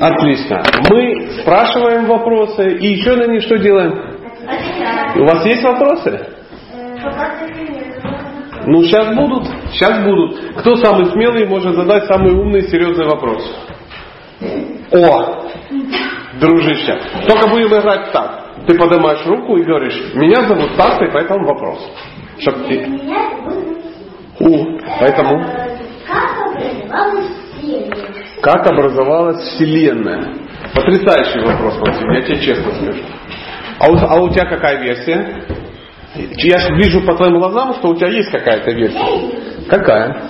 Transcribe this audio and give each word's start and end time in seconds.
Отлично. 0.00 0.62
Мы 0.90 1.30
спрашиваем 1.40 2.06
вопросы 2.06 2.76
и 2.78 2.86
еще 2.94 3.14
на 3.16 3.26
них 3.26 3.42
что 3.42 3.58
делаем? 3.58 3.92
У 5.16 5.24
вас 5.24 5.46
есть 5.46 5.62
вопросы? 5.62 6.28
Ну, 8.66 8.82
сейчас 8.82 9.14
будут. 9.14 9.46
Сейчас 9.72 10.02
будут. 10.04 10.56
Кто 10.56 10.76
самый 10.76 11.06
смелый 11.06 11.46
может 11.46 11.74
задать 11.74 12.04
самый 12.06 12.32
умный 12.32 12.62
серьезный 12.62 13.06
вопрос? 13.06 13.42
О! 14.92 15.44
Дружище. 16.40 16.98
Только 17.28 17.48
будем 17.48 17.68
играть 17.68 18.10
так. 18.12 18.44
Ты 18.66 18.78
поднимаешь 18.78 19.24
руку 19.26 19.56
и 19.56 19.62
говоришь, 19.62 20.14
меня 20.14 20.46
зовут 20.48 20.74
так-то, 20.76 21.04
и 21.04 21.12
поэтому 21.12 21.46
вопрос. 21.46 21.78
Чтоб 22.38 22.54
ты... 22.66 22.86
У, 24.40 24.78
поэтому... 24.98 25.44
Как 26.06 26.46
образовалась 26.46 27.33
Вселенная? 29.38 30.34
Потрясающий 30.74 31.40
вопрос, 31.40 31.78
Максим, 31.80 32.10
я 32.10 32.22
тебе 32.22 32.40
честно 32.40 32.72
скажу. 32.72 33.02
А 33.78 33.90
у, 33.90 33.96
а 33.96 34.22
у 34.22 34.28
тебя 34.28 34.46
какая 34.46 34.82
версия? 34.82 35.44
Я 36.14 36.76
вижу 36.76 37.00
по 37.06 37.14
твоим 37.16 37.38
глазам, 37.38 37.74
что 37.74 37.88
у 37.88 37.96
тебя 37.96 38.08
есть 38.08 38.30
какая-то 38.30 38.70
версия. 38.70 39.68
Какая? 39.68 40.22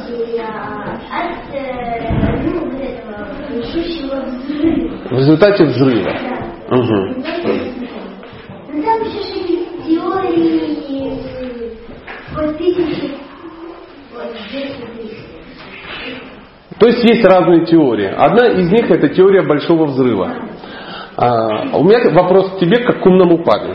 В 5.11 5.19
результате 5.19 5.65
взрыва. 5.65 6.13
Угу. 6.71 7.25
То 16.85 16.89
есть 16.89 17.03
есть 17.03 17.25
разные 17.25 17.65
теории. 17.65 18.09
Одна 18.15 18.47
из 18.61 18.71
них 18.71 18.91
это 18.91 19.09
теория 19.09 19.41
большого 19.41 19.87
взрыва. 19.87 20.37
А, 21.17 21.79
у 21.79 21.83
меня 21.83 22.11
вопрос 22.11 22.51
к 22.51 22.59
тебе, 22.59 22.85
как 22.85 23.01
к 23.01 23.07
умному 23.07 23.43
парню. 23.43 23.75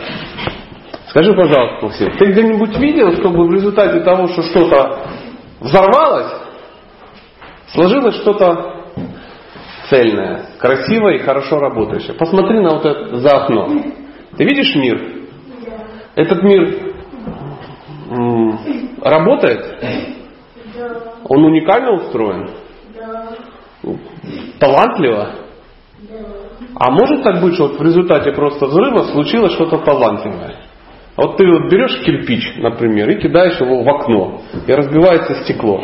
Скажи, 1.08 1.34
пожалуйста, 1.34 1.88
Максим, 1.88 2.12
ты 2.20 2.26
где-нибудь 2.26 2.78
видел, 2.78 3.14
чтобы 3.14 3.48
в 3.48 3.52
результате 3.52 4.02
того, 4.02 4.28
что 4.28 4.44
что-то 4.44 5.08
взорвалось, 5.60 6.34
сложилось 7.70 8.16
что-то 8.18 8.92
цельное, 9.90 10.46
красивое 10.60 11.16
и 11.16 11.24
хорошо 11.24 11.58
работающее? 11.58 12.14
Посмотри 12.14 12.60
на 12.60 12.76
вот 12.76 12.86
это 12.86 13.16
за 13.16 13.38
окно. 13.38 13.70
Ты 14.38 14.44
видишь 14.44 14.76
мир? 14.76 15.26
Этот 16.14 16.44
мир 16.44 16.94
работает? 19.02 19.84
Он 21.28 21.46
уникально 21.46 21.94
устроен? 21.94 22.69
Талантливо? 24.60 25.36
А 26.76 26.92
может 26.92 27.24
так 27.24 27.42
быть, 27.42 27.56
что 27.56 27.68
вот 27.68 27.80
в 27.80 27.84
результате 27.84 28.32
просто 28.32 28.68
взрыва 28.68 29.04
случилось 29.12 29.54
что-то 29.54 29.80
талантливое? 29.80 30.56
А 31.16 31.22
вот 31.22 31.38
ты 31.38 31.46
вот 31.48 31.70
берешь 31.70 32.00
кирпич, 32.06 32.56
например, 32.58 33.10
и 33.10 33.20
кидаешь 33.20 33.60
его 33.60 33.84
в 33.84 33.90
окно, 33.90 34.42
и 34.66 34.72
разбивается 34.72 35.44
стекло. 35.44 35.82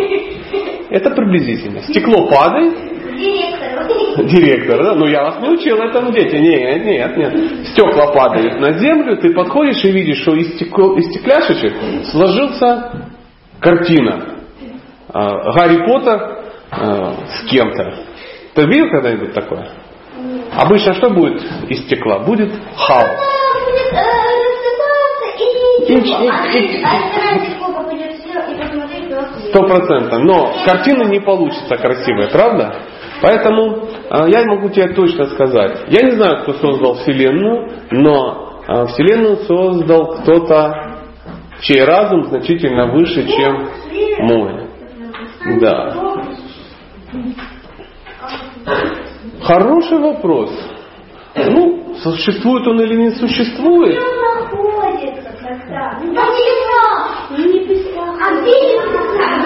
Это 0.89 1.09
приблизительно. 1.11 1.81
Стекло 1.81 2.27
падает. 2.27 2.73
Директор. 3.17 4.25
Директор, 4.25 4.83
да? 4.83 4.95
Ну 4.95 5.07
я 5.07 5.23
вас 5.23 5.41
не 5.41 5.49
учил 5.49 5.77
этому, 5.77 6.11
дети. 6.11 6.35
Нет, 6.35 6.85
нет, 6.85 7.17
нет. 7.17 7.67
Стекла 7.67 8.13
падают 8.13 8.59
на 8.59 8.73
землю, 8.77 9.17
ты 9.17 9.33
подходишь 9.33 9.83
и 9.83 9.91
видишь, 9.91 10.21
что 10.21 10.35
из, 10.35 10.55
стекло, 10.55 10.95
из 10.97 11.09
стекляшечек 11.09 11.73
сложился 12.11 13.09
картина. 13.59 14.37
А, 15.09 15.51
Гарри 15.53 15.85
Поттер 15.85 16.34
с 16.71 17.49
кем-то. 17.49 17.95
Ты 18.53 18.65
видел 18.65 18.89
когда-нибудь 18.89 19.33
такое? 19.33 19.69
Обычно 20.55 20.93
что 20.93 21.09
будет 21.09 21.41
из 21.69 21.85
стекла? 21.85 22.19
Будет 22.19 22.51
хаос. 22.77 23.19
Сто 29.49 29.63
процентов. 29.63 30.19
Но 30.23 30.53
картина 30.65 31.03
не 31.03 31.19
получится 31.19 31.75
красивая, 31.77 32.29
правда? 32.29 32.75
Поэтому 33.21 33.87
э, 34.09 34.29
я 34.29 34.43
могу 34.43 34.69
тебе 34.69 34.93
точно 34.93 35.25
сказать. 35.27 35.85
Я 35.87 36.03
не 36.03 36.11
знаю, 36.11 36.43
кто 36.43 36.53
создал 36.53 36.95
Вселенную, 36.95 37.71
но 37.91 38.61
э, 38.67 38.85
Вселенную 38.87 39.37
создал 39.37 40.17
кто-то, 40.17 40.99
чей 41.61 41.83
разум 41.83 42.25
значительно 42.25 42.87
выше, 42.87 43.27
чем 43.27 43.69
мой. 44.19 44.67
Да. 45.61 46.15
Хороший 49.43 49.99
вопрос. 49.99 50.51
Ну, 51.35 51.95
существует 52.01 52.67
он 52.67 52.81
или 52.81 52.95
не 52.95 53.11
существует? 53.11 53.99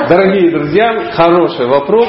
Дорогие 0.08 0.52
друзья, 0.52 1.12
хороший 1.14 1.68
вопрос. 1.68 2.08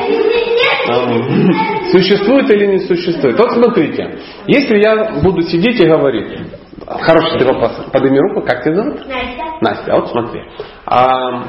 Существует 1.92 2.50
или 2.50 2.66
не 2.66 2.78
существует? 2.86 3.38
Вот 3.38 3.52
смотрите, 3.52 4.18
если 4.46 4.78
я 4.78 5.20
буду 5.22 5.42
сидеть 5.42 5.80
и 5.80 5.86
говорить, 5.86 6.38
хороший 6.86 7.38
ты 7.38 7.44
вопрос, 7.44 7.72
подними 7.92 8.18
руку, 8.18 8.42
как 8.42 8.62
тебя 8.64 8.76
зовут? 8.76 9.06
Настя. 9.06 9.44
Настя, 9.60 9.96
вот 9.96 10.08
смотри. 10.10 10.42
А, 10.86 11.44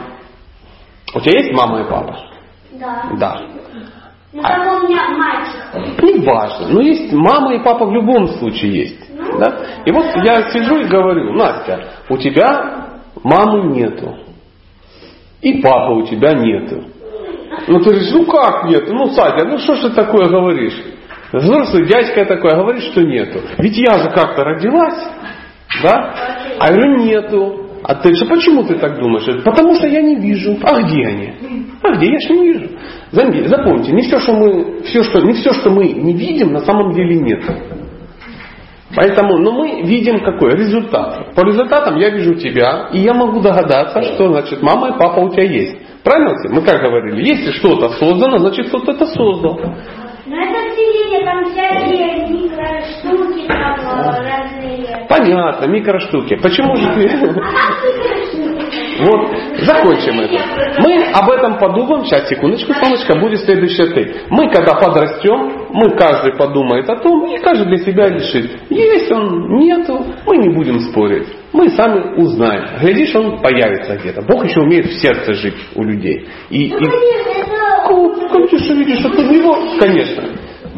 у 1.16 1.20
тебя 1.22 1.40
есть 1.40 1.54
мама 1.54 1.82
и 1.82 1.90
папа? 1.90 2.18
Да. 2.72 3.10
Да. 3.18 3.42
Ну, 4.34 4.42
а... 4.44 4.78
у 4.78 4.88
меня 4.88 5.10
мальчик. 5.10 6.04
Не 6.04 6.26
важно. 6.26 6.68
Но 6.70 6.82
есть 6.82 7.12
мама 7.12 7.54
и 7.56 7.64
папа 7.64 7.86
в 7.86 7.92
любом 7.92 8.28
случае 8.28 8.80
есть. 8.84 9.40
Да? 9.40 9.58
И 9.86 9.92
вот 9.92 10.06
я 10.24 10.50
сижу 10.52 10.78
и 10.78 10.86
говорю, 10.86 11.34
Настя, 11.34 11.90
у 12.10 12.18
тебя 12.18 12.88
мамы 13.24 13.76
нету. 13.76 14.16
И 15.42 15.62
папы 15.62 15.94
у 15.94 16.06
тебя 16.06 16.34
нету. 16.34 16.84
Ну 17.68 17.80
ты 17.80 17.90
говоришь, 17.90 18.12
ну 18.12 18.26
как 18.26 18.66
нету? 18.66 18.94
Ну, 18.94 19.08
Садя, 19.08 19.46
ну 19.46 19.58
что 19.58 19.76
ж 19.76 19.82
ты 19.82 19.90
такое 19.90 20.30
говоришь? 20.30 20.80
Взрослый 21.34 21.86
дядька 21.86 22.26
такой 22.26 22.52
говорит, 22.52 22.84
что 22.84 23.02
нету. 23.02 23.42
Ведь 23.58 23.78
я 23.78 23.96
же 24.00 24.10
как-то 24.10 24.44
родилась, 24.44 25.08
да? 25.82 26.14
А 26.60 26.68
я 26.68 26.74
говорю, 26.74 26.98
нету. 26.98 27.61
А 27.84 27.96
ты 27.96 28.14
что, 28.16 28.26
почему 28.28 28.64
ты 28.64 28.76
так 28.76 29.00
думаешь? 29.00 29.44
Потому 29.44 29.76
что 29.76 29.88
я 29.88 30.02
не 30.02 30.16
вижу. 30.16 30.58
А 30.64 30.82
где 30.82 31.06
они? 31.06 31.34
А 31.82 31.96
где? 31.96 32.12
Я 32.12 32.20
же 32.20 32.34
не 32.34 32.52
вижу. 32.52 32.70
Запомните, 33.12 33.92
не 33.92 34.04
все, 34.04 34.20
что 34.20 34.34
мы, 34.34 34.84
все, 34.84 35.04
что, 35.04 35.20
не 35.22 35.34
все, 35.34 35.52
что 35.54 35.70
мы 35.70 35.88
не 35.88 36.14
видим, 36.14 36.54
на 36.54 36.60
самом 36.60 36.94
деле 36.94 37.16
нет. 37.16 37.44
Поэтому, 38.96 39.38
но 39.38 39.52
ну, 39.52 39.58
мы 39.60 39.82
видим 39.84 40.20
какой 40.20 40.52
результат. 40.52 41.34
По 41.34 41.42
результатам 41.42 41.98
я 41.98 42.10
вижу 42.10 42.36
тебя, 42.36 42.90
и 42.92 43.00
я 43.00 43.14
могу 43.14 43.40
догадаться, 43.40 44.02
что 44.02 44.32
значит 44.32 44.62
мама 44.62 44.90
и 44.90 45.00
папа 45.00 45.20
у 45.22 45.30
тебя 45.30 45.44
есть. 45.44 45.78
Правильно? 46.04 46.34
Мы 46.50 46.62
как 46.62 46.82
говорили, 46.82 47.26
если 47.26 47.52
что-то 47.52 47.90
создано, 47.90 48.40
значит 48.40 48.68
кто-то 48.68 48.92
это 48.92 49.06
создал. 49.06 49.60
Но 50.26 50.36
это 50.36 50.72
вселенная, 50.72 51.26
там 51.26 51.46
всякие 51.46 52.28
микроштуки, 52.30 53.48
там 53.48 53.80
э, 53.80 54.20
разные. 54.24 54.81
Понятно, 55.12 55.66
микроштуки. 55.66 56.36
Почему 56.36 56.76
же 56.78 56.88
ты... 56.94 57.10
Вот, 59.02 59.32
закончим 59.64 60.20
это. 60.20 60.82
Мы 60.82 61.04
об 61.12 61.30
этом 61.32 61.58
подумаем. 61.58 62.06
Сейчас, 62.06 62.30
секундочку, 62.30 62.74
Сонечка, 62.74 63.20
будет 63.20 63.40
следующая 63.42 63.88
ты. 63.88 64.16
Мы, 64.30 64.50
когда 64.52 64.76
подрастем, 64.76 65.68
мы 65.74 65.90
каждый 65.98 66.34
подумает 66.38 66.90
о 66.90 66.96
том, 66.98 67.26
и 67.26 67.38
каждый 67.40 67.68
для 67.68 67.78
себя 67.78 68.10
решит. 68.10 68.52
Есть 68.70 69.12
он, 69.12 69.58
нету, 69.58 70.06
мы 70.26 70.38
не 70.38 70.50
будем 70.56 70.80
спорить. 70.80 71.28
Мы 71.52 71.70
сами 71.70 72.16
узнаем. 72.22 72.80
Глядишь, 72.80 73.14
он 73.16 73.42
появится 73.42 73.98
где-то. 73.98 74.22
Бог 74.22 74.46
еще 74.46 74.62
умеет 74.62 74.86
в 74.86 75.02
сердце 75.02 75.34
жить 75.34 75.58
у 75.76 75.84
людей. 75.84 76.28
И, 76.50 76.70
Ну, 76.70 76.78
и... 76.78 76.86
конечно, 76.86 77.32
это... 77.32 77.52
Конечно, 78.32 78.74
видишь, 78.74 79.00
что 79.00 79.10
ты 79.10 79.28
в 79.28 79.32
него, 79.32 79.58
конечно. 79.80 80.24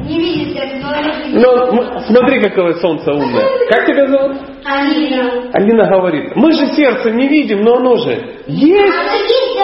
Не 0.03 0.19
видите, 0.19 0.59
как 0.59 0.69
говорит. 0.81 1.33
Но 1.33 1.67
м- 1.67 1.99
смотри, 2.07 2.41
какое 2.41 2.73
солнце 2.75 3.11
умное. 3.13 3.45
Как 3.69 3.85
тебя 3.85 4.07
зовут? 4.07 4.37
Алина. 4.65 5.49
Алина 5.53 5.85
говорит, 5.87 6.35
мы 6.35 6.51
же 6.53 6.67
сердце 6.75 7.11
не 7.11 7.27
видим, 7.27 7.61
но 7.61 7.75
оно 7.77 7.97
же 7.97 8.11
есть. 8.47 8.93
А 8.95 9.15
есть 9.15 9.59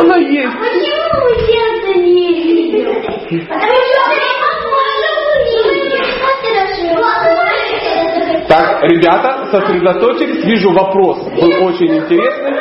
оно 0.00 0.16
есть. 0.16 0.46
А 0.46 0.58
почему 0.60 1.24
вы 1.24 1.34
сердце 1.46 1.98
не? 2.00 2.84
Потому 3.48 3.72
что 3.74 4.00
Так, 8.48 8.82
ребята, 8.82 9.46
сосредоточились. 9.52 10.44
Вижу 10.44 10.72
вопрос. 10.72 11.18
Был 11.40 11.64
очень 11.66 11.96
интересный. 11.98 12.52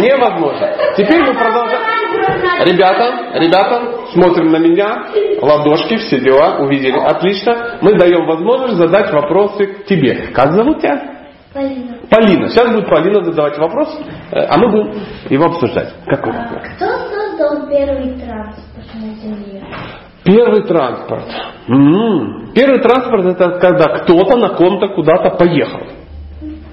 Невозможно. 0.00 0.68
Теперь 0.96 1.20
мы 1.20 1.34
продолжаем. 1.34 1.80
Ребята, 2.64 3.38
ребята, 3.38 3.82
смотрим 4.12 4.50
на 4.50 4.58
меня, 4.58 5.06
ладошки, 5.40 5.96
все 5.96 6.20
дела, 6.20 6.58
увидели. 6.58 6.96
Отлично. 6.98 7.78
Мы 7.80 7.94
даем 7.98 8.26
возможность 8.26 8.74
задать 8.76 9.12
вопросы 9.12 9.66
к 9.66 9.84
тебе. 9.86 10.28
Как 10.34 10.52
зовут 10.52 10.80
тебя? 10.80 11.00
Полина. 11.52 11.98
Полина. 12.08 12.48
Сейчас 12.48 12.68
будет 12.70 12.88
Полина 12.88 13.24
задавать 13.24 13.58
вопрос, 13.58 13.88
э, 14.30 14.38
а 14.38 14.56
мы 14.58 14.68
будем 14.70 15.02
его 15.30 15.46
обсуждать. 15.46 15.92
Какой 16.06 16.32
А 16.32 16.42
вопрос? 16.42 16.62
Кто 16.76 16.86
создал 16.86 17.68
первый 17.68 18.12
транспорт 18.20 18.86
на 18.94 19.14
Земле? 19.16 19.64
Первый 20.24 20.62
транспорт. 20.64 21.24
М, 21.68 22.52
Первый 22.54 22.80
транспорт 22.80 23.26
это 23.26 23.58
когда 23.58 23.98
кто-то 23.98 24.36
на 24.36 24.50
ком-то 24.50 24.88
куда-то 24.94 25.30
поехал. 25.30 25.80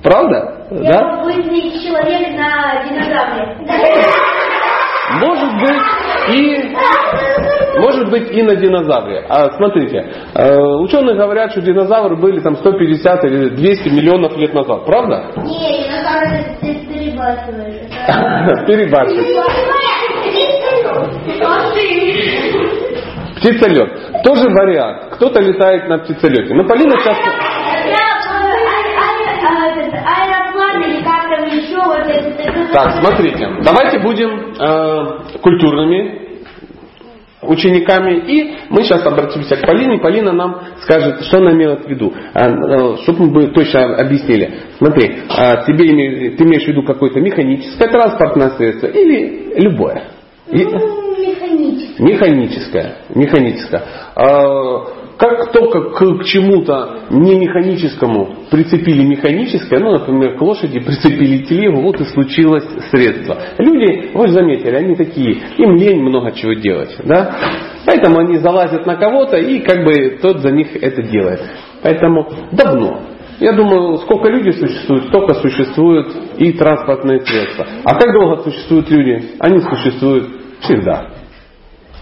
Правда? 0.04 0.57
Да? 0.70 1.24
Первый 1.24 1.72
человек 1.80 2.38
на 2.38 2.84
динозавре. 2.84 3.58
Может 5.20 5.54
быть 5.62 5.82
и 6.30 6.76
может 7.80 8.10
быть 8.10 8.32
и 8.32 8.42
на 8.44 8.56
динозавре. 8.56 9.26
А 9.30 9.50
смотрите, 9.52 10.12
э, 10.34 10.58
ученые 10.82 11.16
говорят, 11.16 11.52
что 11.52 11.62
динозавры 11.62 12.18
были 12.18 12.40
там 12.42 12.56
150 12.58 13.24
или 13.26 13.50
200 13.50 13.90
миллионов 13.90 14.36
лет 14.36 14.54
назад. 14.54 14.86
Правда? 14.86 15.32
Не, 15.38 15.84
динозавры 15.84 16.44
ты 16.60 16.74
перебарщиваешь. 16.88 17.88
Птицелет. 23.38 24.24
Тоже 24.24 24.50
вариант. 24.50 25.14
Кто-то 25.14 25.40
летает 25.40 25.88
на 25.88 26.00
птицелете. 26.00 26.54
Но 26.56 26.68
Полина 26.68 26.98
сейчас... 26.98 27.18
Так, 32.78 33.00
смотрите. 33.02 33.50
Давайте 33.64 33.98
будем 33.98 34.54
э, 34.54 35.40
культурными 35.42 36.28
учениками. 37.42 38.20
И 38.28 38.56
мы 38.70 38.84
сейчас 38.84 39.04
обратимся 39.04 39.56
к 39.56 39.62
Полине. 39.66 39.98
Полина 39.98 40.32
нам 40.32 40.62
скажет, 40.84 41.24
что 41.24 41.38
она 41.38 41.54
имела 41.54 41.78
в 41.78 41.88
виду. 41.88 42.14
чтобы 43.02 43.32
мы 43.32 43.48
точно 43.48 43.96
объяснили. 43.96 44.60
Смотри, 44.78 45.24
а, 45.28 45.64
тебе, 45.66 46.36
ты 46.36 46.44
имеешь 46.44 46.66
в 46.66 46.68
виду 46.68 46.84
какое-то 46.84 47.20
механическое 47.20 47.88
транспортное 47.88 48.52
средство 48.52 48.86
или 48.86 49.54
любое? 49.60 50.10
Ну, 50.46 51.18
механически. 51.18 52.00
Механическое. 52.00 52.96
Механическое. 53.16 53.84
Как 55.18 55.52
только 55.52 55.90
к, 55.92 56.20
к 56.20 56.24
чему-то 56.26 57.08
не 57.10 57.36
механическому 57.40 58.36
прицепили 58.52 59.04
механическое, 59.04 59.80
ну, 59.80 59.94
например, 59.94 60.38
к 60.38 60.42
лошади 60.42 60.80
прицепили 60.80 61.44
телегу, 61.44 61.82
вот 61.82 62.00
и 62.00 62.06
случилось 62.06 62.66
средство. 62.92 63.36
Люди, 63.58 64.12
вы 64.14 64.28
же 64.28 64.34
заметили, 64.34 64.76
они 64.76 64.96
такие, 64.96 65.38
им 65.58 65.76
лень 65.76 66.04
много 66.04 66.32
чего 66.34 66.54
делать, 66.54 66.96
да? 67.04 67.36
Поэтому 67.86 68.20
они 68.20 68.38
залазят 68.38 68.86
на 68.86 68.96
кого-то 68.96 69.38
и 69.38 69.60
как 69.60 69.84
бы 69.84 70.20
тот 70.22 70.42
за 70.42 70.52
них 70.52 70.76
это 70.76 71.02
делает. 71.02 71.42
Поэтому 71.82 72.28
давно. 72.52 73.00
Я 73.40 73.54
думаю, 73.54 73.98
сколько 73.98 74.30
людей 74.30 74.54
существует, 74.54 75.06
столько 75.06 75.36
существуют 75.36 76.14
и 76.38 76.52
транспортные 76.54 77.22
средства. 77.22 77.66
А 77.84 77.96
как 77.96 78.12
долго 78.12 78.44
существуют 78.44 78.90
люди? 78.90 79.32
Они 79.40 79.60
существуют 79.60 80.28
всегда. 80.62 81.08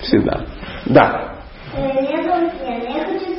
Всегда. 0.02 0.46
Да. 0.86 1.36
Меня 1.78 2.24
зовут 2.24 2.54
Лена. 2.62 2.86
Я 2.88 3.06
хочу 3.06 3.36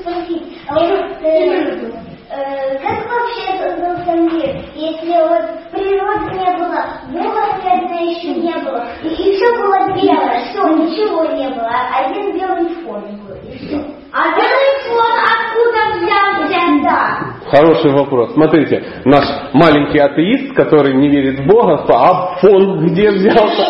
э, 0.80 1.90
э, 2.30 2.78
как 2.78 3.06
вообще 3.10 3.58
создался 3.58 4.12
мир, 4.12 4.56
если 4.74 5.16
вот 5.22 5.70
природы 5.72 6.34
не 6.34 6.56
было, 6.56 6.84
Бога 7.12 7.42
света 7.60 7.94
еще 8.02 8.34
не 8.34 8.54
было, 8.64 8.84
и, 9.02 9.08
и 9.08 9.36
все 9.36 9.52
было 9.56 9.94
белое, 9.94 10.44
все, 10.50 10.62
ничего 10.68 11.24
не 11.34 11.48
было, 11.48 11.68
а 11.68 12.04
один 12.04 12.34
белый 12.34 12.68
фон 12.82 13.02
был, 13.26 13.36
и 13.48 13.58
все. 13.58 13.76
А 14.12 14.30
белый 14.34 14.72
фон 14.86 15.16
откуда 15.24 15.96
взялся? 15.96 16.36
Да. 16.82 17.36
Хороший 17.50 17.92
вопрос. 17.92 18.32
Смотрите, 18.34 18.82
наш 19.04 19.24
маленький 19.52 19.98
атеист, 19.98 20.54
который 20.54 20.94
не 20.94 21.08
верит 21.08 21.40
в 21.40 21.46
Бога, 21.46 21.84
а 21.88 22.36
фон 22.40 22.86
где 22.86 23.10
взялся? 23.10 23.64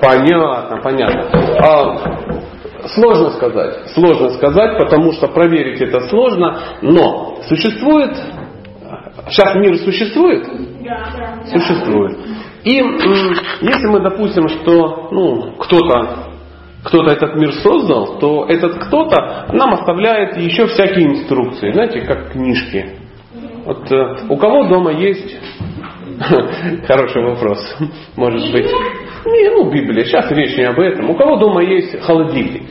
Понятно, 0.00 0.80
понятно. 0.82 1.30
А, 1.60 2.21
сложно 2.88 3.30
сказать. 3.30 3.88
Сложно 3.94 4.30
сказать, 4.30 4.78
потому 4.78 5.12
что 5.12 5.28
проверить 5.28 5.80
это 5.80 6.00
сложно. 6.08 6.58
Но 6.82 7.38
существует... 7.48 8.16
Сейчас 9.28 9.54
мир 9.56 9.76
существует? 9.78 10.46
Существует. 11.46 12.18
И 12.64 12.74
если 12.74 13.86
мы 13.88 14.00
допустим, 14.00 14.48
что 14.48 15.08
ну, 15.10 15.52
кто-то 15.58 16.32
кто-то 16.84 17.12
этот 17.12 17.36
мир 17.36 17.52
создал, 17.54 18.18
то 18.18 18.46
этот 18.46 18.86
кто-то 18.86 19.48
нам 19.52 19.74
оставляет 19.74 20.36
еще 20.36 20.66
всякие 20.66 21.06
инструкции, 21.06 21.72
знаете, 21.72 22.00
как 22.00 22.32
книжки. 22.32 22.98
Вот 23.64 23.90
э, 23.92 24.16
у 24.28 24.36
кого 24.36 24.64
дома 24.64 24.92
есть 24.92 25.36
хороший 26.86 27.22
вопрос, 27.22 27.76
может 28.16 28.52
быть. 28.52 28.68
Не, 29.24 29.50
ну 29.50 29.70
Библия, 29.70 30.04
сейчас 30.04 30.30
речь 30.32 30.56
не 30.56 30.64
об 30.64 30.78
этом. 30.80 31.10
У 31.10 31.14
кого 31.14 31.36
дома 31.36 31.62
есть 31.62 32.00
холодильник? 32.02 32.62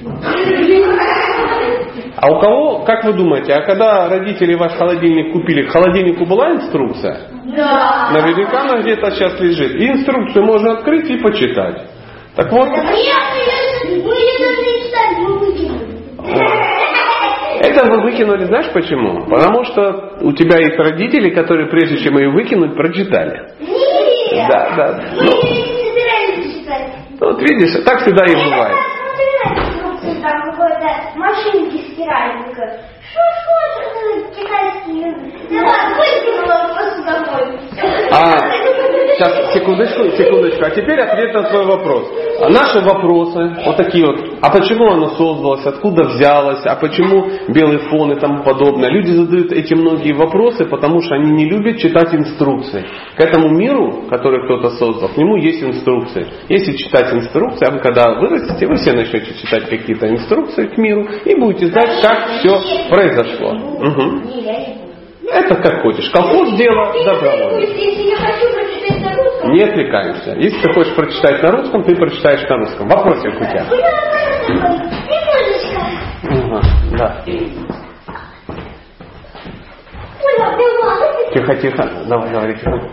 А 2.18 2.32
у 2.32 2.40
кого, 2.40 2.80
как 2.84 3.04
вы 3.06 3.14
думаете, 3.14 3.54
а 3.54 3.62
когда 3.62 4.08
родители 4.10 4.54
ваш 4.56 4.74
холодильник 4.74 5.34
купили, 5.34 5.64
к 5.64 5.72
холодильнику 5.72 6.26
была 6.26 6.52
инструкция? 6.52 7.30
Да. 7.56 8.12
Наверняка 8.14 8.62
она 8.62 8.82
где-то 8.82 9.12
сейчас 9.12 9.40
лежит. 9.40 9.76
И 9.76 9.88
инструкцию 9.88 10.46
можно 10.46 10.74
открыть 10.74 11.10
и 11.10 11.18
почитать. 11.18 11.88
Так 12.36 12.52
вот, 12.52 12.68
Нет, 12.68 12.86
мы 13.90 14.16
не 14.16 14.38
должны 14.40 14.72
читать, 14.84 15.18
мы 15.20 15.40
выкинули. 15.40 15.86
это 17.62 17.86
вы 17.86 18.02
выкинули, 18.04 18.46
знаешь 18.46 18.72
почему? 18.74 19.26
Потому 19.30 19.64
что 19.66 20.18
у 20.22 20.32
тебя 20.34 20.60
есть 20.60 20.78
родители, 20.78 21.30
которые 21.32 21.70
прежде 21.70 21.98
чем 22.04 22.18
ее 22.18 22.30
выкинуть, 22.30 22.76
прочитали. 22.76 23.52
Да, 24.48 24.74
да. 24.78 25.00
Ну. 25.16 25.81
Вот 27.22 27.40
видишь, 27.40 27.84
так 27.86 28.02
всегда 28.02 28.26
и 28.26 28.36
бывает. 28.36 28.78
Инструкции 29.56 30.22
там 30.22 30.42
какой-то 30.52 30.88
машинки 31.16 31.78
стиральника. 31.92 32.80
Что, 33.12 33.22
язык. 34.88 35.32
Давай, 35.50 35.94
выкинула 35.96 36.74
просто 36.74 37.04
домой. 37.04 37.60
А, 38.12 38.61
сейчас, 39.22 39.54
секундочку, 39.54 40.04
секундочку. 40.18 40.66
А 40.66 40.70
теперь 40.72 41.00
ответ 41.00 41.34
на 41.34 41.50
свой 41.50 41.66
вопрос. 41.66 42.12
А 42.42 42.50
наши 42.50 42.80
вопросы, 42.80 43.56
вот 43.66 43.78
такие 43.78 44.06
вот, 44.06 44.18
а 44.42 44.50
почему 44.50 44.92
оно 44.92 45.10
создалось, 45.10 45.66
откуда 45.66 46.04
взялось, 46.04 46.66
а 46.66 46.76
почему 46.76 47.28
белый 47.50 47.78
фон 47.90 48.12
и 48.12 48.20
тому 48.20 48.44
подобное. 48.44 48.90
Люди 48.90 49.12
задают 49.12 49.52
эти 49.52 49.74
многие 49.74 50.14
вопросы, 50.14 50.66
потому 50.66 51.02
что 51.02 51.16
они 51.16 51.32
не 51.32 51.46
любят 51.46 51.78
читать 51.78 52.14
инструкции. 52.14 52.86
К 53.16 53.22
этому 53.22 53.50
миру, 53.50 54.06
который 54.10 54.46
кто-то 54.46 54.72
создал, 54.72 55.10
к 55.10 55.18
нему 55.18 55.36
есть 55.38 55.64
инструкции. 55.64 56.28
Если 56.50 56.74
читать 56.74 57.14
инструкции, 57.14 57.68
а 57.68 57.72
вы 57.72 57.80
когда 57.80 58.20
вырастете, 58.20 58.68
вы 58.68 58.76
все 58.76 58.94
начнете 58.94 59.34
читать 59.36 59.70
какие-то 59.70 60.10
инструкции 60.10 60.68
к 60.68 60.78
миру 60.78 61.08
и 61.26 61.36
будете 61.36 61.68
знать, 61.68 62.02
как 62.02 62.28
все 62.40 62.58
произошло. 62.90 63.54
Мгм. 63.54 64.91
Это 65.30 65.56
как 65.56 65.82
хочешь. 65.82 66.10
Колхоз 66.12 66.58
дело 66.58 66.94
добровольно. 67.06 67.68
Не 69.54 69.64
отвлекаемся. 69.64 70.32
Если 70.38 70.62
ты 70.62 70.74
хочешь 70.74 70.96
прочитать 70.96 71.42
на 71.44 71.52
русском, 71.52 71.84
ты 71.84 71.96
прочитаешь 71.96 72.48
на 72.50 72.58
русском. 72.58 72.88
Вопросик 72.88 73.34
у 73.36 73.46
тебя. 73.46 73.66
Ага, 76.30 76.62
да. 76.98 77.24
Тихо, 81.34 81.56
тихо. 81.56 81.90
Давай, 82.08 82.30
говори 82.32 82.56
тихо. 82.56 82.90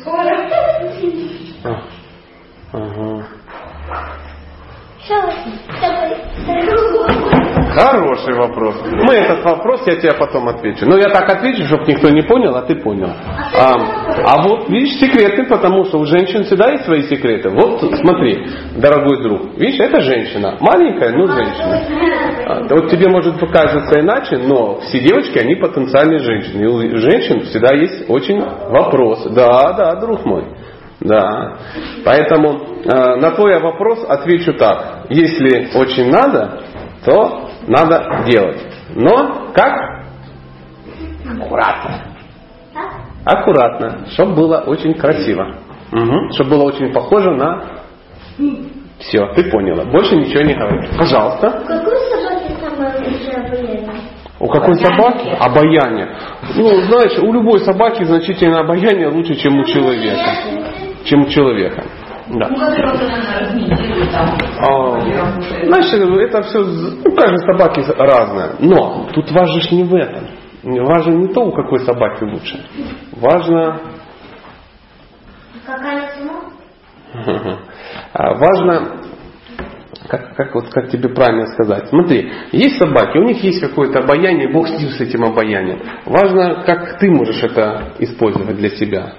Скоро. 0.00 0.30
А, 1.64 1.82
Ага. 2.72 3.26
Сейчас. 5.00 5.34
Давай. 7.76 8.13
Хороший 8.24 8.34
вопрос. 8.34 8.74
Мы 8.90 9.14
этот 9.14 9.44
вопрос, 9.44 9.82
я 9.86 9.96
тебе 9.96 10.12
потом 10.18 10.48
отвечу. 10.48 10.86
Но 10.86 10.96
я 10.96 11.08
так 11.10 11.28
отвечу, 11.30 11.64
чтобы 11.64 11.84
никто 11.86 12.08
не 12.08 12.22
понял, 12.22 12.56
а 12.56 12.62
ты 12.62 12.76
понял. 12.76 13.08
А, 13.08 13.74
а 14.26 14.42
вот, 14.42 14.68
видишь, 14.70 14.98
секреты, 14.98 15.44
потому 15.44 15.84
что 15.84 15.98
у 15.98 16.06
женщин 16.06 16.44
всегда 16.44 16.70
есть 16.70 16.84
свои 16.84 17.02
секреты. 17.02 17.50
Вот 17.50 17.80
смотри, 17.80 18.46
дорогой 18.76 19.22
друг, 19.22 19.58
видишь, 19.58 19.80
это 19.80 20.00
женщина. 20.00 20.56
Маленькая, 20.60 21.12
но 21.12 21.26
женщина. 21.26 21.82
А, 22.46 22.62
Вот 22.74 22.90
тебе 22.90 23.08
может 23.08 23.38
показаться 23.38 24.00
иначе, 24.00 24.38
но 24.38 24.80
все 24.80 25.00
девочки, 25.00 25.38
они 25.38 25.56
потенциальные 25.56 26.20
женщины. 26.20 26.62
И 26.62 26.66
у 26.66 26.98
женщин 26.98 27.40
всегда 27.42 27.74
есть 27.74 28.08
очень 28.08 28.40
вопросы. 28.40 29.30
Да, 29.30 29.72
да, 29.74 29.94
друг 30.00 30.24
мой. 30.24 30.44
Да. 31.00 31.58
Поэтому 32.04 32.62
э, 32.84 33.16
на 33.16 33.32
твой 33.32 33.60
вопрос 33.60 34.04
отвечу 34.08 34.54
так. 34.54 35.06
Если 35.10 35.76
очень 35.76 36.10
надо, 36.10 36.62
то 37.04 37.43
надо 37.66 38.24
делать. 38.26 38.60
Но 38.94 39.50
как? 39.54 39.72
Аккуратно. 41.26 42.04
Аккуратно, 43.24 44.06
чтобы 44.10 44.34
было 44.34 44.58
очень 44.66 44.94
красиво. 44.94 45.56
чтобы 46.32 46.50
было 46.50 46.64
очень 46.64 46.92
похоже 46.92 47.30
на 47.30 47.62
Все, 48.98 49.26
ты 49.34 49.50
поняла. 49.50 49.84
Больше 49.84 50.16
ничего 50.16 50.42
не 50.42 50.54
говори. 50.54 50.88
Пожалуйста. 50.98 51.62
Какую 51.66 51.96
собаке 51.96 52.54
самое 52.60 52.94
лучшее 52.98 53.46
обаяние? 53.46 53.90
У 54.40 54.48
какой 54.48 54.74
собаки? 54.74 55.28
Обаяние. 55.40 56.16
Ну, 56.56 56.68
знаешь, 56.82 57.18
у 57.22 57.32
любой 57.32 57.60
собаки 57.60 58.04
значительное 58.04 58.60
обаяние 58.60 59.08
лучше, 59.08 59.36
чем 59.36 59.58
у 59.58 59.64
человека. 59.64 60.30
Чем 61.04 61.22
у 61.22 61.28
человека. 61.28 61.84
Да. 62.28 62.48
А, 64.14 65.00
Знаешь, 65.66 66.28
это 66.28 66.42
все, 66.42 66.60
у 66.60 67.14
каждой 67.14 67.38
собаки 67.38 67.84
разное. 67.98 68.52
Но 68.60 69.08
тут 69.12 69.30
важно 69.32 69.60
ж 69.60 69.70
не 69.72 69.84
в 69.84 69.94
этом. 69.94 70.28
Важно 70.62 71.12
не 71.12 71.28
то, 71.28 71.44
у 71.44 71.52
какой 71.52 71.80
собаки 71.80 72.24
лучше. 72.24 72.58
Важно, 73.12 73.80
Какая 75.66 76.10
сама? 76.14 76.50
а, 78.12 78.34
важно, 78.34 79.00
как, 80.08 80.36
как, 80.36 80.54
вот, 80.54 80.68
как 80.68 80.90
тебе 80.90 81.08
правильно 81.08 81.46
сказать. 81.46 81.88
Смотри, 81.88 82.30
есть 82.52 82.78
собаки, 82.78 83.16
у 83.18 83.24
них 83.24 83.42
есть 83.42 83.60
какое-то 83.60 84.00
обаяние, 84.00 84.52
Бог 84.52 84.68
с 84.68 84.78
ним, 84.78 84.90
с 84.90 85.00
этим 85.00 85.24
обаянием. 85.24 85.80
Важно, 86.04 86.64
как 86.66 86.98
ты 86.98 87.10
можешь 87.10 87.42
это 87.42 87.94
использовать 87.98 88.56
для 88.56 88.70
себя. 88.70 89.14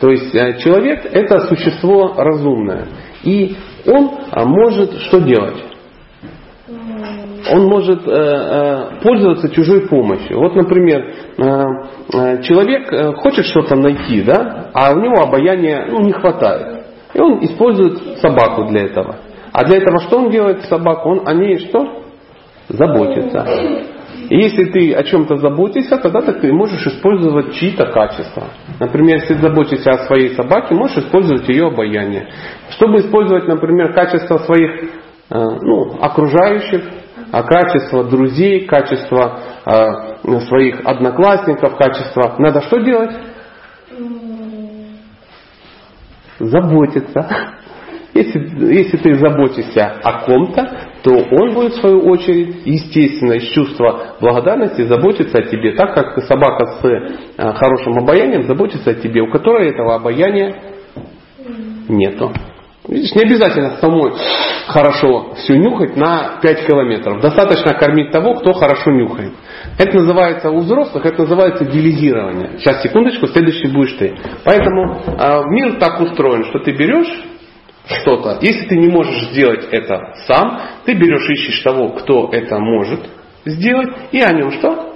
То 0.00 0.10
есть 0.10 0.34
э, 0.34 0.58
человек 0.58 1.06
это 1.06 1.40
существо 1.48 2.14
разумное. 2.16 2.88
И 3.22 3.56
он 3.86 4.10
а, 4.30 4.44
может 4.44 4.92
что 5.02 5.20
делать? 5.20 5.64
Он 7.50 7.64
может 7.66 8.06
э, 8.06 8.10
э, 8.10 9.00
пользоваться 9.02 9.48
чужой 9.50 9.88
помощью. 9.88 10.38
Вот, 10.38 10.54
например, 10.54 11.12
э, 11.38 12.42
человек 12.42 13.16
хочет 13.18 13.46
что-то 13.46 13.74
найти, 13.74 14.22
да, 14.22 14.70
а 14.72 14.92
у 14.92 15.00
него 15.00 15.22
обаяния 15.22 15.86
ну, 15.90 16.00
не 16.02 16.12
хватает. 16.12 16.84
И 17.14 17.20
он 17.20 17.44
использует 17.44 18.18
собаку 18.20 18.66
для 18.66 18.86
этого. 18.86 19.16
А 19.52 19.64
для 19.64 19.78
этого 19.78 19.98
что 20.00 20.18
он 20.18 20.30
делает 20.30 20.62
с 20.62 20.68
собакой? 20.68 21.12
Он 21.12 21.28
о 21.28 21.34
ней 21.34 21.58
что? 21.58 22.04
Заботится. 22.68 23.44
И 24.32 24.34
если 24.34 24.64
ты 24.64 24.94
о 24.94 25.02
чем-то 25.04 25.36
заботишься, 25.36 25.98
тогда 25.98 26.22
ты 26.22 26.50
можешь 26.54 26.86
использовать 26.86 27.52
чьи-то 27.52 27.84
качества. 27.92 28.44
Например, 28.80 29.16
если 29.16 29.34
заботишься 29.34 29.90
о 29.90 30.06
своей 30.06 30.30
собаке, 30.34 30.74
можешь 30.74 30.96
использовать 30.96 31.46
ее 31.50 31.66
обаяние. 31.66 32.30
Чтобы 32.70 33.00
использовать, 33.00 33.46
например, 33.46 33.92
качество 33.92 34.38
своих 34.38 34.84
э, 34.84 34.88
ну, 35.34 35.98
окружающих, 36.00 36.82
а 37.30 37.42
качество 37.42 38.04
друзей, 38.04 38.64
качество 38.64 39.38
э, 39.66 40.40
своих 40.48 40.80
одноклассников, 40.82 41.76
качество... 41.76 42.36
Надо 42.38 42.62
что 42.62 42.78
делать? 42.78 43.14
Заботиться. 46.38 47.28
Если, 48.14 48.74
если 48.74 48.98
ты 48.98 49.14
заботишься 49.14 49.86
о 50.02 50.24
ком-то, 50.26 50.91
то 51.02 51.12
он 51.12 51.54
будет 51.54 51.72
в 51.74 51.80
свою 51.80 52.00
очередь, 52.08 52.62
естественно, 52.64 53.32
из 53.32 53.48
чувства 53.52 54.16
благодарности 54.20 54.82
заботиться 54.82 55.38
о 55.38 55.42
тебе, 55.42 55.72
так 55.72 55.94
как 55.94 56.22
собака 56.24 56.78
с 56.80 56.84
э, 56.84 57.52
хорошим 57.54 57.98
обаянием 57.98 58.44
заботится 58.44 58.90
о 58.90 58.94
тебе, 58.94 59.20
у 59.20 59.30
которой 59.30 59.70
этого 59.70 59.96
обаяния 59.96 60.56
нету. 61.88 62.32
Видишь, 62.88 63.14
не 63.14 63.22
обязательно 63.22 63.76
самой 63.80 64.12
хорошо 64.66 65.34
все 65.36 65.56
нюхать 65.56 65.96
на 65.96 66.38
5 66.40 66.66
километров. 66.66 67.20
Достаточно 67.20 67.74
кормить 67.74 68.10
того, 68.10 68.34
кто 68.34 68.52
хорошо 68.52 68.90
нюхает. 68.90 69.32
Это 69.78 69.96
называется 69.96 70.50
у 70.50 70.58
взрослых, 70.58 71.04
это 71.04 71.22
называется 71.22 71.64
делегирование. 71.64 72.58
Сейчас, 72.58 72.82
секундочку, 72.82 73.26
следующий 73.28 73.68
будешь 73.68 73.92
ты. 73.98 74.14
Поэтому 74.44 75.00
э, 75.06 75.42
мир 75.48 75.78
так 75.78 76.00
устроен, 76.00 76.44
что 76.44 76.60
ты 76.60 76.72
берешь 76.72 77.31
что-то. 77.86 78.38
Если 78.40 78.66
ты 78.66 78.76
не 78.76 78.88
можешь 78.88 79.30
сделать 79.30 79.66
это 79.70 80.14
сам, 80.26 80.60
ты 80.84 80.94
берешь, 80.94 81.28
ищешь 81.28 81.60
того, 81.60 81.90
кто 81.90 82.28
это 82.32 82.58
может 82.58 83.08
сделать, 83.44 83.90
и 84.12 84.20
о 84.20 84.32
нем 84.32 84.52
что? 84.52 84.92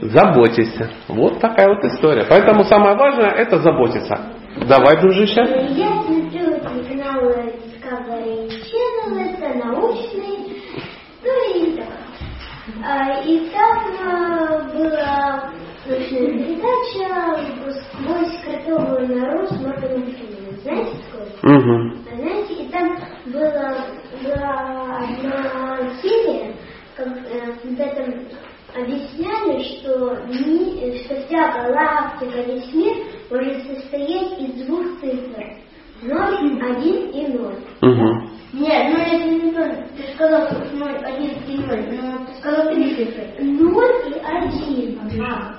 Заботишься. 0.00 0.90
Вот 1.08 1.40
такая 1.40 1.68
вот 1.68 1.84
история. 1.84 2.26
Поэтому 2.28 2.64
самое 2.64 2.96
важное 2.96 3.30
это 3.30 3.58
заботиться. 3.58 4.34
Давай, 4.68 5.00
дружище. 5.00 5.40
Я 5.70 6.02
смотрю 6.02 6.60
каналы 6.60 7.54
Discovery 7.64 8.48
Channel, 8.48 9.18
это 9.18 9.66
научный, 9.66 10.62
ну 11.22 11.54
и 11.54 11.76
так. 11.76 11.88
А, 12.86 13.20
И 13.22 13.50
там 13.50 13.78
а, 14.00 14.64
была 14.72 15.50
научная 15.86 16.28
передача 16.28 17.40
«Сквозь 17.92 18.40
кротовую 18.42 19.08
нору 19.08 19.46
с 19.46 19.60
Морганом 19.60 20.06
Фрименом». 20.06 20.60
Знаете? 20.62 20.96
Угу. 21.44 21.90
Знаете, 22.16 22.54
и 22.54 22.68
там 22.70 22.96
была, 23.26 23.76
была 24.22 24.98
одна 24.98 25.90
серия, 26.00 26.54
как, 26.96 27.08
э, 27.08 27.52
когда 27.62 27.86
там 27.88 28.14
объясняли, 28.74 29.62
что, 29.62 30.16
ми- 30.26 31.04
что 31.04 31.14
вся 31.26 31.52
галактика, 31.52 32.40
весь 32.50 32.72
мир 32.72 32.96
может 33.30 33.62
состоять 33.66 34.40
из 34.40 34.64
двух 34.66 35.00
цифр. 35.00 35.44
Ноль, 36.02 36.62
один 36.62 37.10
и 37.10 37.26
ноль. 37.36 37.56
Угу. 37.82 38.30
Нет, 38.54 38.92
ну 38.92 38.98
это 38.98 39.28
не 39.28 39.50
то. 39.52 39.86
Ты 39.96 40.14
сказал, 40.14 40.46
что 40.48 40.76
ноль, 40.76 40.96
один 41.04 41.30
и 41.46 41.58
ноль. 41.58 42.00
Но 42.00 42.24
ты 42.26 42.32
сказал 42.40 42.72
три 42.72 42.94
цифры. 42.94 43.28
Ноль 43.40 43.92
и 44.08 44.14
один. 44.24 44.98
А. 45.22 45.56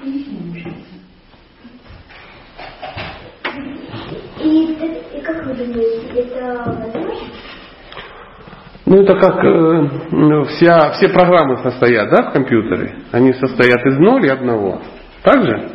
Ну 8.85 9.01
это 9.01 9.15
как 9.15 9.43
э, 9.43 9.89
ну, 10.11 10.43
вся, 10.43 10.91
все 10.91 11.09
программы 11.09 11.57
состоят, 11.57 12.09
да, 12.09 12.29
в 12.29 12.33
компьютере? 12.33 12.95
Они 13.11 13.33
состоят 13.33 13.83
из 13.85 13.97
ноля 13.97 14.27
и 14.27 14.37
одного. 14.37 14.81
Так 15.23 15.43
же? 15.43 15.69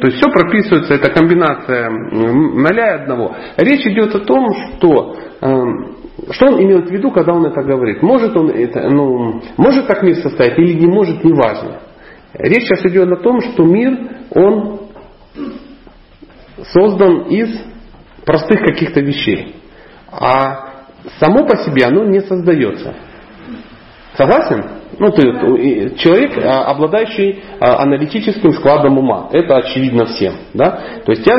То 0.00 0.06
есть 0.06 0.18
все 0.18 0.30
прописывается, 0.30 0.94
это 0.94 1.10
комбинация 1.10 1.90
ноля 1.90 2.96
и 2.96 3.02
одного. 3.02 3.36
Речь 3.58 3.86
идет 3.86 4.14
о 4.14 4.20
том, 4.20 4.48
что 4.54 5.16
э, 5.40 5.48
что 6.30 6.46
он 6.46 6.62
имеет 6.62 6.88
в 6.88 6.90
виду, 6.90 7.10
когда 7.10 7.32
он 7.32 7.44
это 7.44 7.62
говорит. 7.62 8.02
Может 8.02 8.36
он 8.36 8.50
это, 8.50 8.88
ну, 8.88 9.42
может 9.56 9.86
так 9.86 10.02
мир 10.02 10.16
состоять 10.16 10.58
или 10.58 10.72
не 10.74 10.86
может, 10.86 11.22
неважно. 11.22 11.80
Речь 12.34 12.64
сейчас 12.64 12.84
идет 12.86 13.10
о 13.12 13.16
том, 13.16 13.40
что 13.40 13.64
мир, 13.64 13.98
он 14.34 14.80
создан 16.72 17.28
из 17.28 17.50
простых 18.24 18.60
каких-то 18.60 19.00
вещей. 19.00 19.56
А 20.10 20.84
само 21.18 21.46
по 21.46 21.56
себе 21.58 21.84
оно 21.84 22.04
не 22.04 22.20
создается. 22.20 22.94
Согласен? 24.16 24.64
Ну, 24.98 25.10
ты, 25.10 25.94
человек, 25.98 26.38
а, 26.38 26.64
обладающий 26.70 27.42
а, 27.60 27.82
аналитическим 27.82 28.52
складом 28.52 28.96
ума. 28.98 29.28
Это 29.30 29.56
очевидно 29.56 30.06
всем. 30.06 30.32
Да? 30.54 30.80
То 31.04 31.12
есть 31.12 31.26
я 31.26 31.36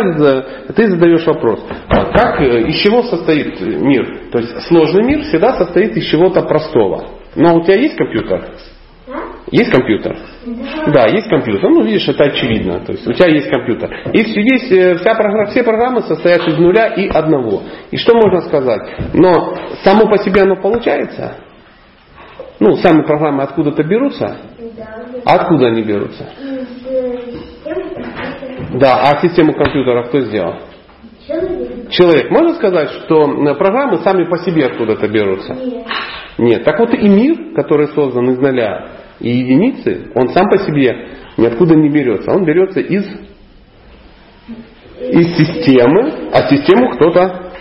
ты 0.75 0.87
задаешь 0.87 1.25
вопрос, 1.25 1.65
а 1.87 2.05
как, 2.11 2.39
э, 2.41 2.67
из 2.67 2.75
чего 2.83 3.01
состоит 3.03 3.59
мир? 3.61 4.29
То 4.31 4.39
есть 4.39 4.61
сложный 4.67 5.03
мир 5.03 5.23
всегда 5.23 5.55
состоит 5.57 5.97
из 5.97 6.05
чего-то 6.05 6.43
простого. 6.43 7.07
Но 7.35 7.55
у 7.55 7.63
тебя 7.63 7.75
есть 7.75 7.95
компьютер? 7.95 8.45
Есть 9.49 9.71
компьютер? 9.71 10.17
Да, 10.87 11.07
есть 11.07 11.29
компьютер. 11.29 11.69
Ну, 11.69 11.83
видишь, 11.83 12.07
это 12.07 12.25
очевидно. 12.25 12.79
То 12.79 12.93
есть 12.93 13.07
у 13.07 13.13
тебя 13.13 13.27
есть 13.27 13.49
компьютер. 13.49 13.89
И 14.13 14.23
все- 14.23 14.41
есть, 14.41 14.71
э, 14.71 14.95
вся 14.97 15.15
программа, 15.15 15.45
все 15.47 15.63
программы 15.63 16.01
состоят 16.01 16.47
из 16.47 16.57
нуля 16.57 16.87
и 16.93 17.07
одного. 17.07 17.63
И 17.91 17.97
что 17.97 18.15
можно 18.15 18.41
сказать? 18.41 18.81
Но 19.13 19.55
само 19.83 20.07
по 20.07 20.17
себе 20.17 20.41
оно 20.43 20.55
получается? 20.61 21.37
Ну, 22.59 22.75
сами 22.77 23.03
программы 23.03 23.43
откуда-то 23.43 23.83
берутся? 23.83 24.37
А 25.25 25.33
откуда 25.35 25.67
они 25.67 25.83
берутся? 25.83 26.25
Да, 28.79 29.01
а 29.01 29.21
систему 29.21 29.53
компьютера 29.53 30.03
кто 30.03 30.21
сделал? 30.21 30.55
Человек. 31.27 31.89
Человек. 31.89 32.31
Можно 32.31 32.53
сказать, 32.55 32.89
что 33.05 33.25
э, 33.25 33.55
программы 33.55 33.97
сами 33.97 34.23
по 34.29 34.37
себе 34.37 34.65
откуда-то 34.67 35.07
берутся? 35.09 35.53
Нет. 35.55 35.85
Нет. 36.37 36.63
Так 36.63 36.79
вот 36.79 36.93
и 36.93 37.07
мир, 37.07 37.53
который 37.55 37.87
создан 37.89 38.29
из 38.29 38.37
нуля 38.39 38.96
и 39.19 39.29
единицы, 39.29 40.11
он 40.15 40.29
сам 40.29 40.49
по 40.49 40.57
себе 40.59 41.09
ниоткуда 41.37 41.75
не 41.75 41.89
берется. 41.89 42.31
Он 42.31 42.45
берется 42.45 42.79
из, 42.79 43.05
из 44.99 45.37
системы, 45.37 46.29
а 46.33 46.47
систему 46.49 46.91
кто-то 46.95 47.51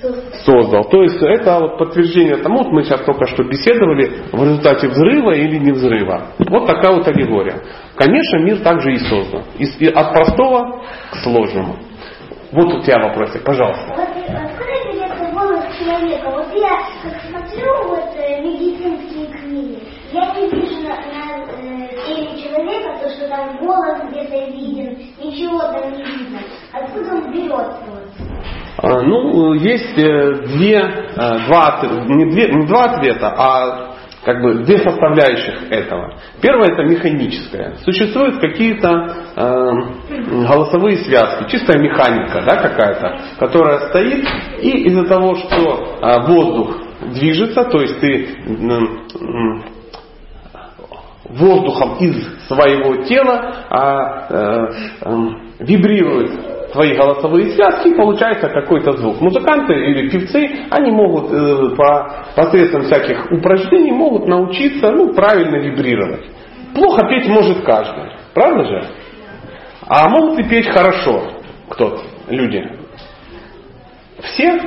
со- 0.00 0.44
создал. 0.44 0.84
То 0.84 1.02
есть 1.02 1.20
это 1.22 1.58
вот 1.60 1.78
подтверждение 1.78 2.36
тому, 2.36 2.58
вот 2.58 2.72
мы 2.72 2.84
сейчас 2.84 3.02
только 3.04 3.26
что 3.26 3.44
беседовали, 3.44 4.10
в 4.32 4.42
результате 4.42 4.88
взрыва 4.88 5.32
или 5.32 5.58
не 5.58 5.72
взрыва. 5.72 6.28
Вот 6.38 6.66
такая 6.66 6.92
вот 6.94 7.06
аллегория. 7.08 7.62
Конечно, 7.96 8.38
мир 8.38 8.58
также 8.60 8.92
и 8.94 8.98
создан. 8.98 9.44
Из- 9.58 9.80
и 9.80 9.86
от 9.86 10.12
простого 10.12 10.82
к 11.10 11.16
сложному. 11.22 11.76
Вот 12.52 12.72
у 12.72 12.80
тебя 12.82 12.98
вопросик, 13.02 13.42
пожалуйста. 13.42 13.84
Вот 13.96 14.08
э, 14.08 14.54
человека? 15.78 16.30
Вот 16.30 16.46
я 16.54 16.78
как 17.02 17.20
смотрю 17.28 17.88
вот 17.88 18.14
э, 18.16 18.40
медицинские 18.42 19.26
книги, 19.26 19.78
я 20.12 20.34
не 20.34 20.48
там 23.34 23.56
голос 23.58 23.98
где-то 24.10 24.50
виден, 24.52 24.96
ничего 25.22 25.60
там 25.60 25.92
не 25.92 26.02
видно. 26.04 26.38
Откуда 26.72 27.14
он 27.14 27.32
берется? 27.32 27.74
А, 28.78 29.00
Ну, 29.02 29.54
есть 29.54 29.96
э, 29.98 30.34
две, 30.56 30.78
э, 30.78 31.46
два, 31.46 31.80
не, 32.08 32.30
две, 32.30 32.48
не 32.52 32.66
два 32.66 32.84
ответа, 32.84 33.34
а 33.36 33.94
как 34.24 34.40
бы 34.40 34.64
две 34.64 34.78
составляющих 34.78 35.70
этого. 35.70 36.18
Первое 36.40 36.72
это 36.72 36.82
механическое. 36.84 37.74
Существуют 37.84 38.40
какие-то 38.40 38.88
э, 39.36 39.70
голосовые 40.46 40.96
связки, 40.98 41.50
чистая 41.50 41.78
механика 41.78 42.42
да, 42.42 42.56
какая-то, 42.56 43.20
которая 43.38 43.88
стоит, 43.90 44.26
и 44.60 44.84
из-за 44.86 45.04
того, 45.06 45.34
что 45.36 45.98
э, 46.00 46.26
воздух 46.26 46.76
движется, 47.12 47.64
то 47.64 47.80
есть 47.80 48.00
ты 48.00 48.28
м, 48.46 49.64
воздухом 51.38 51.96
из 51.98 52.46
своего 52.46 53.04
тела 53.04 53.54
а, 53.70 54.26
э, 54.28 54.66
эм, 55.02 55.52
вибрируют 55.60 56.72
твои 56.72 56.96
голосовые 56.96 57.50
связки, 57.52 57.88
и 57.88 57.94
получается 57.94 58.48
какой-то 58.48 58.92
звук. 58.96 59.20
Музыканты 59.20 59.74
или 59.74 60.10
певцы, 60.10 60.66
они 60.70 60.90
могут 60.90 61.32
э, 61.32 61.76
по, 61.76 62.24
посредством 62.34 62.82
всяких 62.82 63.30
упражнений 63.30 63.92
могут 63.92 64.26
научиться 64.26 64.90
ну, 64.90 65.14
правильно 65.14 65.56
вибрировать. 65.56 66.24
Плохо 66.74 67.06
петь 67.08 67.28
может 67.28 67.62
каждый, 67.64 68.10
правда 68.34 68.64
же? 68.64 68.84
А 69.86 70.08
могут 70.08 70.40
и 70.40 70.48
петь 70.48 70.68
хорошо 70.68 71.22
кто-то, 71.68 72.02
люди. 72.28 72.62
Все? 74.20 74.60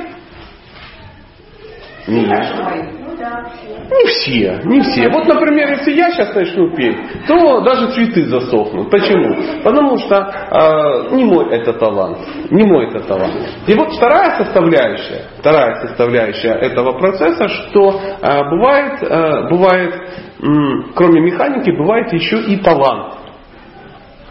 Нет. 2.06 2.97
Не 3.18 4.06
все, 4.06 4.60
не 4.64 4.80
все. 4.80 5.08
Вот, 5.08 5.26
например, 5.26 5.70
если 5.70 5.92
я 5.92 6.10
сейчас 6.10 6.34
начну 6.34 6.70
петь, 6.74 6.96
то 7.26 7.60
даже 7.60 7.92
цветы 7.92 8.26
засохнут. 8.26 8.90
Почему? 8.90 9.62
Потому 9.62 9.98
что 9.98 10.16
э, 10.16 11.14
не 11.16 11.24
мой 11.24 11.52
это 11.54 11.72
талант. 11.72 12.18
Не 12.50 12.64
мой 12.64 12.88
это 12.88 13.00
талант. 13.00 13.34
И 13.66 13.74
вот 13.74 13.92
вторая 13.94 14.38
составляющая, 14.38 15.24
вторая 15.38 15.86
составляющая 15.86 16.52
этого 16.52 16.92
процесса, 16.98 17.48
что 17.48 18.00
э, 18.22 18.50
бывает, 18.50 19.02
э, 19.02 19.48
бывает 19.50 19.94
м, 20.40 20.92
кроме 20.94 21.20
механики, 21.20 21.70
бывает 21.70 22.12
еще 22.12 22.40
и 22.40 22.56
талант. 22.58 23.14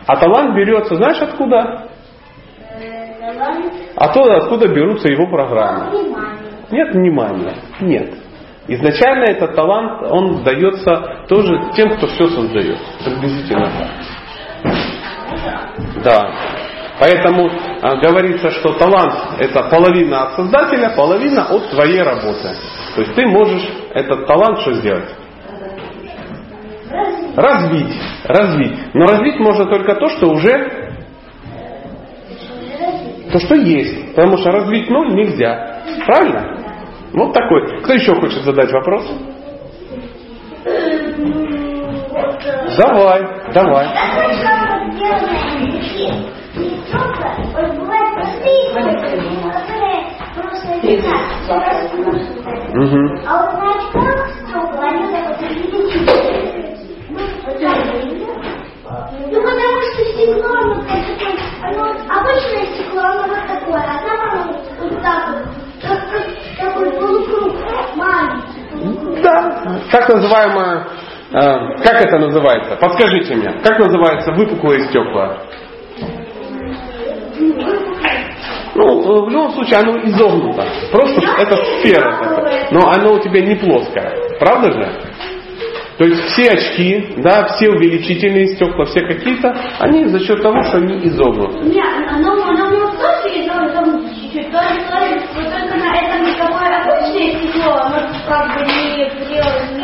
А 0.06 0.16
талант 0.18 0.56
берется, 0.56 0.96
знаешь 0.96 1.22
откуда? 1.22 1.90
Э, 2.80 3.20
талант, 3.20 3.74
Оттуда, 3.96 4.38
откуда 4.38 4.68
берутся 4.68 5.10
его 5.10 5.28
программы. 5.28 5.92
Нет 6.72 6.94
внимания. 6.94 7.56
Нет. 7.82 8.14
Изначально 8.68 9.26
этот 9.32 9.56
талант, 9.56 10.04
он 10.04 10.44
дается 10.44 11.26
тоже 11.30 11.72
тем, 11.74 11.96
кто 11.96 12.08
все 12.08 12.28
создает. 12.28 12.78
Приблизительно 13.04 13.72
так. 13.72 13.88
Да. 16.04 16.32
Поэтому 17.00 17.50
а, 17.82 17.96
говорится, 17.98 18.50
что 18.50 18.74
талант 18.74 19.14
это 19.40 19.70
половина 19.70 20.24
от 20.24 20.36
создателя, 20.36 20.90
половина 20.96 21.46
от 21.46 21.70
твоей 21.70 22.02
работы. 22.02 22.56
То 22.96 23.02
есть 23.02 23.14
ты 23.16 23.28
можешь 23.28 23.70
этот 23.94 24.26
талант 24.26 24.60
что 24.60 24.74
сделать? 24.74 25.16
Развить. 27.36 27.94
Развить. 28.26 28.96
Но 28.96 29.06
развить 29.06 29.40
можно 29.40 29.66
только 29.66 29.96
то, 29.96 30.08
что 30.10 30.28
уже 30.28 30.88
то, 33.32 33.40
что 33.40 33.56
есть. 33.56 34.16
Потому 34.16 34.38
что 34.38 34.52
развить 34.52 34.90
ноль 34.90 35.14
нельзя. 35.14 35.84
Правильно? 36.06 36.57
Вот 37.14 37.34
такой. 37.34 37.82
Кто 37.84 37.94
еще 37.94 38.16
хочет 38.16 38.44
задать 38.44 38.72
вопрос? 38.72 39.04
Давай, 42.78 43.22
давай. 43.54 43.88
А 53.26 53.42
вот 53.42 53.54
на 53.58 53.68
очках 53.72 54.30
стекла, 54.30 54.88
они 54.88 55.06
так 55.12 55.26
вот. 55.28 55.38
Ну, 55.74 55.82
видно. 58.06 58.38
Ну, 59.30 59.42
потому 59.42 59.82
что 59.82 60.02
стекло, 60.06 60.50
оно 60.54 60.76
такое, 60.76 61.34
оно, 61.62 61.84
обычное 62.08 62.66
стекло, 62.74 63.02
оно 63.02 63.24
вот 63.28 63.44
такое, 63.48 63.82
а 63.82 63.86
там 64.06 64.20
оно 64.32 64.40
вот 64.80 65.02
так 65.02 65.28
вот, 65.28 65.44
как, 65.82 66.00
как 66.10 66.24
такой 66.58 66.92
полукруг, 66.94 67.54
маленький 67.96 68.62
полукруг. 68.72 69.22
Да. 69.22 69.32
Так 70.08 70.16
называемое, 70.16 70.88
э, 71.34 71.84
как 71.84 72.02
это 72.02 72.18
называется? 72.18 72.78
Подскажите 72.78 73.36
мне, 73.36 73.52
как 73.62 73.78
называется 73.78 74.32
выпуклые 74.32 74.86
стекла? 74.86 75.38
Ну, 78.74 79.26
в 79.26 79.30
любом 79.30 79.52
случае 79.52 79.80
оно 79.80 79.98
изогнуто. 79.98 80.64
Просто 80.92 81.22
это 81.40 81.58
сфера 81.58 82.24
такая. 82.24 82.68
Но 82.72 82.88
оно 82.90 83.16
у 83.16 83.20
тебя 83.20 83.42
не 83.42 83.56
плоское. 83.56 84.14
Правда 84.40 84.72
же? 84.72 84.92
То 85.98 86.06
есть 86.06 86.22
все 86.26 86.52
очки, 86.52 87.16
да, 87.18 87.48
все 87.48 87.70
увеличительные 87.70 88.56
стекла, 88.56 88.86
все 88.86 89.02
какие-то, 89.02 89.54
они 89.80 90.06
за 90.06 90.20
счет 90.20 90.42
того, 90.44 90.62
что 90.64 90.78
они 90.78 91.06
изогнуты. 91.08 91.66
Не, 91.66 91.82
оно, 91.82 92.34
оно 92.34 92.92
тоже 92.92 93.42
изогнуто 93.42 94.08
чуть-чуть, 94.14 94.52
то 94.52 94.62
ли, 94.62 94.84
то 94.92 95.00
ли, 95.06 95.20
вот 95.36 95.52
только 95.52 95.76
на 95.76 95.98
этом 95.98 96.28
никакое 96.28 96.78
обычное 96.82 97.40
стекло, 97.40 97.74
оно 97.74 98.08
как 98.28 98.54
бы 98.54 98.62
не 98.62 99.10
придет, 99.10 99.77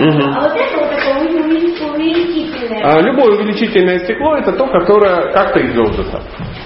Мгм. 0.00 0.34
А 0.36 0.40
вот 0.42 0.52
это 0.56 0.76
вот 0.80 0.90
такое 0.90 1.28
увеличительное. 1.28 2.82
А 2.84 3.00
любое 3.00 3.36
увеличительное 3.36 3.98
стекло 4.00 4.36
это 4.36 4.52
то, 4.52 4.66
которое 4.66 5.32
как-то 5.32 5.60
изогнуто. 5.66 6.20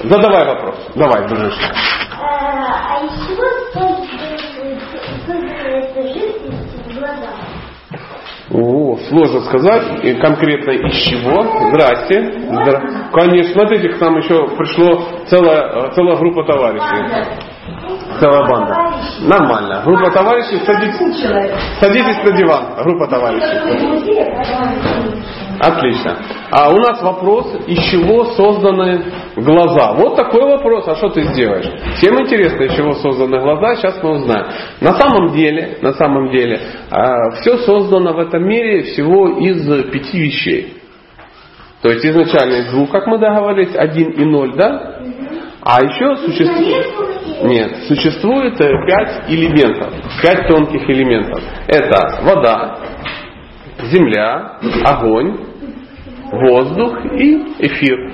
Задавай 0.05 0.47
вопрос. 0.47 0.75
Давай, 0.95 1.27
дружище. 1.29 1.61
Э, 1.63 2.19
А 2.19 3.05
из 3.05 3.27
чего? 3.27 3.47
О, 8.49 8.97
сложно 9.09 9.41
сказать 9.41 10.05
и 10.05 10.15
конкретно 10.15 10.71
из 10.71 10.95
чего. 11.03 11.43
Здрасте. 11.71 12.21
Здра- 12.49 13.11
Конечно, 13.13 13.53
смотрите, 13.55 13.89
к 13.89 14.01
нам 14.01 14.19
еще 14.19 14.47
пришло 14.57 15.03
целая, 15.27 15.91
целая 15.91 16.17
группа 16.17 16.45
товарищей. 16.45 17.25
Целая 18.21 18.49
банда. 18.49 18.75
Нормально. 19.21 19.83
Группа 19.85 20.11
товарищей, 20.11 20.59
садитесь, 20.65 20.99
садитесь 21.81 22.25
на 22.25 22.33
диван. 22.33 22.65
Группа 22.83 23.07
товарищей. 23.09 23.57
Отлично. 25.59 26.19
А 26.51 26.71
у 26.71 26.77
нас 26.77 27.01
вопрос, 27.03 27.55
из 27.67 27.79
чего 27.85 28.27
созданы 28.33 29.05
глаза. 29.37 29.93
Вот 29.95 30.15
такой 30.15 30.43
вопрос. 30.43 30.87
А 30.87 30.97
что 30.97 31.09
ты 31.09 31.23
сделаешь? 31.23 31.67
Всем 31.97 32.21
интересно, 32.21 32.65
из 32.65 32.75
чего 32.75 32.93
созданы 32.93 33.41
глаза. 33.41 33.77
Сейчас 33.77 34.03
мы 34.03 34.17
узнаем. 34.17 34.47
На 34.81 34.93
самом 34.95 35.33
деле, 35.33 35.79
на 35.81 35.95
самом 35.95 36.31
деле, 36.31 36.61
все 37.41 37.57
создано 37.59 38.13
в 38.13 38.19
этом 38.19 38.47
мире 38.47 38.83
всего 38.83 39.29
из 39.39 39.65
пяти 39.91 40.19
вещей. 40.21 40.75
То 41.83 41.91
есть 41.91 42.05
изначальный 42.05 42.65
звук, 42.65 42.91
как 42.91 43.07
мы 43.07 43.19
договорились, 43.19 43.75
один 43.77 44.11
и 44.11 44.25
ноль, 44.25 44.57
да? 44.57 45.01
А 45.69 45.83
еще 45.83 46.17
существует... 46.19 47.43
Нет, 47.43 47.77
существует 47.89 48.61
э, 48.61 48.87
пять 48.87 49.29
элементов, 49.29 49.93
пять 50.23 50.47
тонких 50.47 50.89
элементов. 50.89 51.43
Это 51.67 52.23
вода, 52.23 52.79
земля, 53.91 54.61
огонь, 54.85 55.41
воздух 56.31 57.05
и 57.15 57.57
эфир. 57.59 58.13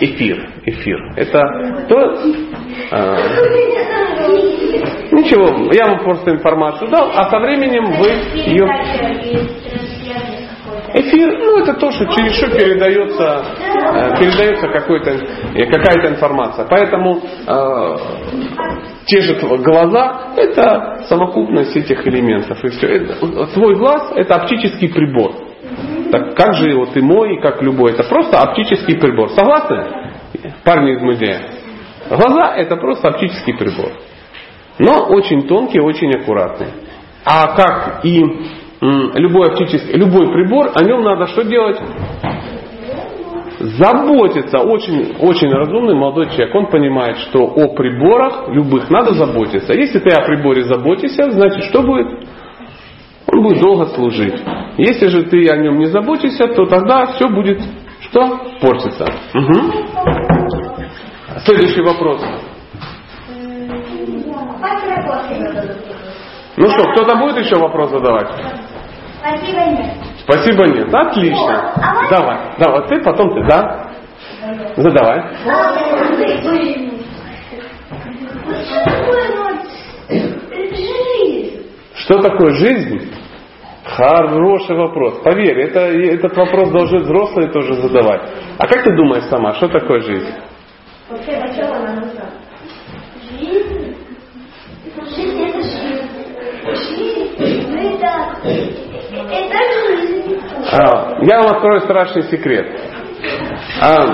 Эфир. 0.00 0.50
Эфир. 0.66 0.98
Это 1.14 1.86
то... 1.88 1.96
а, 2.90 3.16
ничего, 5.12 5.70
я 5.72 5.92
вам 5.92 6.00
просто 6.00 6.32
информацию 6.32 6.90
дал, 6.90 7.08
а 7.14 7.30
со 7.30 7.38
временем 7.38 7.84
вы 7.84 8.08
ее... 8.50 8.66
Эфир, 10.92 11.38
ну 11.38 11.58
это 11.58 11.74
то, 11.74 11.90
что 11.92 12.04
через 12.06 12.34
что 12.34 12.50
передается, 12.50 13.44
э, 13.62 14.18
передается 14.18 14.66
э, 14.66 15.66
какая-то 15.66 16.08
информация. 16.08 16.66
Поэтому 16.68 17.20
э, 17.46 17.96
те 19.06 19.20
же 19.20 19.34
глаза 19.40 20.32
это 20.36 21.04
совокупность 21.08 21.76
этих 21.76 22.06
элементов. 22.06 22.62
И 22.64 22.68
все. 22.70 22.88
Это- 22.88 23.46
твой 23.54 23.76
глаз 23.76 24.12
это 24.16 24.34
оптический 24.36 24.92
прибор. 24.92 25.32
Так 26.10 26.34
как 26.34 26.54
же 26.54 26.74
вот 26.74 26.96
и 26.96 27.00
мой, 27.00 27.36
и 27.36 27.40
как 27.40 27.62
любой, 27.62 27.92
это 27.92 28.02
просто 28.04 28.40
оптический 28.40 28.98
прибор. 28.98 29.30
Согласны? 29.30 29.84
Парни 30.64 30.94
из 30.94 31.00
музея. 31.00 31.40
Глаза 32.08 32.56
это 32.56 32.76
просто 32.76 33.08
оптический 33.08 33.54
прибор. 33.56 33.92
Но 34.78 35.06
очень 35.08 35.46
тонкий, 35.46 35.78
очень 35.78 36.10
аккуратный. 36.16 36.68
А 37.24 37.54
как 37.54 38.04
и 38.04 38.24
любой 38.80 39.48
оптический, 39.48 39.94
любой 39.94 40.32
прибор, 40.32 40.70
о 40.74 40.84
нем 40.84 41.02
надо 41.02 41.26
что 41.26 41.42
делать? 41.42 41.78
Заботиться. 43.58 44.58
Очень, 44.58 45.16
очень 45.20 45.50
разумный 45.50 45.94
молодой 45.94 46.30
человек. 46.30 46.54
Он 46.54 46.66
понимает, 46.68 47.18
что 47.18 47.40
о 47.40 47.74
приборах 47.74 48.48
любых 48.48 48.88
надо 48.88 49.12
заботиться. 49.12 49.74
Если 49.74 49.98
ты 49.98 50.08
о 50.10 50.24
приборе 50.24 50.62
заботишься, 50.62 51.30
значит 51.30 51.64
что 51.64 51.82
будет? 51.82 52.26
Он 53.26 53.42
будет 53.42 53.60
долго 53.60 53.86
служить. 53.86 54.40
Если 54.78 55.08
же 55.08 55.24
ты 55.24 55.46
о 55.50 55.56
нем 55.58 55.78
не 55.78 55.86
заботишься, 55.86 56.48
то 56.48 56.64
тогда 56.64 57.04
все 57.06 57.28
будет 57.28 57.60
что? 58.00 58.40
Портиться. 58.62 59.06
Мгм. 59.34 59.72
Следующий 61.44 61.82
вопрос. 61.82 62.24
Ну 66.56 66.68
что, 66.68 66.92
кто-то 66.92 67.16
будет 67.16 67.44
еще 67.44 67.56
вопрос 67.56 67.90
задавать? 67.90 68.30
Спасибо, 69.20 69.60
нет. 69.66 69.96
Спасибо, 70.22 70.66
нет. 70.66 70.94
Отлично. 70.94 71.72
Давай, 72.10 72.38
давай, 72.58 72.88
ты, 72.88 73.02
потом 73.02 73.34
ты, 73.34 73.46
да? 73.46 73.90
Задавай. 74.76 75.22
Что 81.94 82.22
такое 82.22 82.50
жизнь? 82.54 83.12
Хороший 83.84 84.76
вопрос. 84.76 85.20
Поверь, 85.22 85.58
это, 85.60 85.80
этот 85.80 86.36
вопрос 86.36 86.70
должны 86.70 87.00
взрослые 87.00 87.50
тоже 87.50 87.74
задавать. 87.74 88.22
А 88.58 88.66
как 88.66 88.84
ты 88.84 88.96
думаешь 88.96 89.24
сама, 89.24 89.54
что 89.54 89.68
такое 89.68 90.00
жизнь? 90.00 90.32
Вообще, 91.10 91.32
она 91.62 91.94
нужна? 91.94 92.30
Жизнь? 93.30 93.96
Жизнь 95.14 95.42
это 95.42 95.62
жизнь. 95.62 96.20
Жизнь, 96.64 97.66
ну 97.68 97.80
жизнь. 97.80 98.04
А, 98.04 98.89
я 101.22 101.40
вам 101.40 101.50
открою 101.52 101.80
страшный 101.80 102.22
секрет. 102.24 102.66
А, 103.82 104.06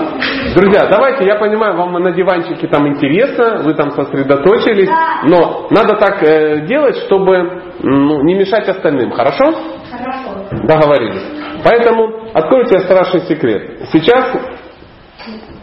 друзья, 0.54 0.86
давайте, 0.90 1.24
я 1.24 1.36
понимаю, 1.36 1.76
вам 1.76 1.92
на 1.92 2.12
диванчике 2.12 2.66
там 2.66 2.88
интересно, 2.88 3.62
вы 3.62 3.74
там 3.74 3.90
сосредоточились, 3.92 4.90
но 5.24 5.68
надо 5.70 5.96
так 5.96 6.22
э, 6.22 6.66
делать, 6.66 6.96
чтобы 7.06 7.62
ну, 7.82 8.22
не 8.22 8.34
мешать 8.34 8.68
остальным, 8.68 9.12
хорошо? 9.12 9.52
Хорошо. 9.90 10.66
Договорились. 10.66 11.22
Поэтому 11.64 12.30
открою 12.32 12.66
тебе 12.66 12.80
страшный 12.80 13.20
секрет. 13.22 13.88
Сейчас 13.92 14.36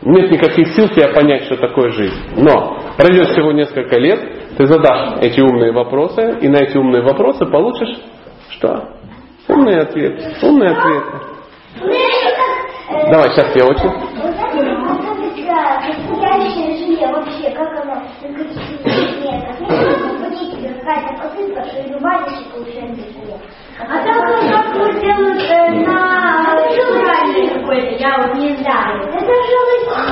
нет 0.04 0.32
никаких 0.32 0.68
сил 0.70 0.88
тебе 0.90 1.10
понять, 1.10 1.44
что 1.44 1.58
такое 1.58 1.90
жизнь. 1.92 2.20
Но 2.38 2.78
пройдет 2.98 3.30
всего 3.30 3.52
несколько 3.52 3.98
лет, 3.98 4.20
ты 4.58 4.66
задашь 4.68 5.20
эти 5.22 5.40
умные 5.40 5.72
вопросы, 5.72 6.38
и 6.42 6.48
на 6.48 6.58
эти 6.58 6.78
умные 6.78 7.02
вопросы 7.04 7.46
получишь 7.46 7.98
что? 8.50 8.90
Я 11.86 12.00
еще 12.00 12.30
как... 12.36 12.50
э, 12.90 13.12
Давай, 13.12 13.30
сейчас 13.32 13.56
я 13.56 13.66
очень. 13.66 13.90
Вот 13.90 14.36
это, 14.36 14.56
вот 14.56 14.66
это 15.38 15.54
настоящее 16.10 16.78
жилье 16.78 17.08
вообще, 17.12 17.50
как 17.52 17.70
оно, 17.82 17.96
на 17.96 18.00
каких 18.02 18.58
метрах. 19.22 19.60
Не 19.60 19.66
просто 19.68 20.26
в 20.30 20.52
тебе 20.52 20.70
какая-то 20.80 21.12
посылка, 21.24 21.62
что 21.66 21.78
ее 21.82 21.98
валишь 22.00 22.40
и 22.40 22.52
получаешь 22.52 22.96
жилье. 22.96 23.38
А 23.80 23.82
вот 23.86 24.04
как 24.52 25.02
делают 25.02 25.88
на 25.88 25.98
собрании 26.70 27.48
какое-то, 27.60 27.92
я 28.00 28.18
вот 28.20 28.36
не 28.38 28.56
знаю. 28.58 28.92
Это 29.14 29.34
же 29.34 29.54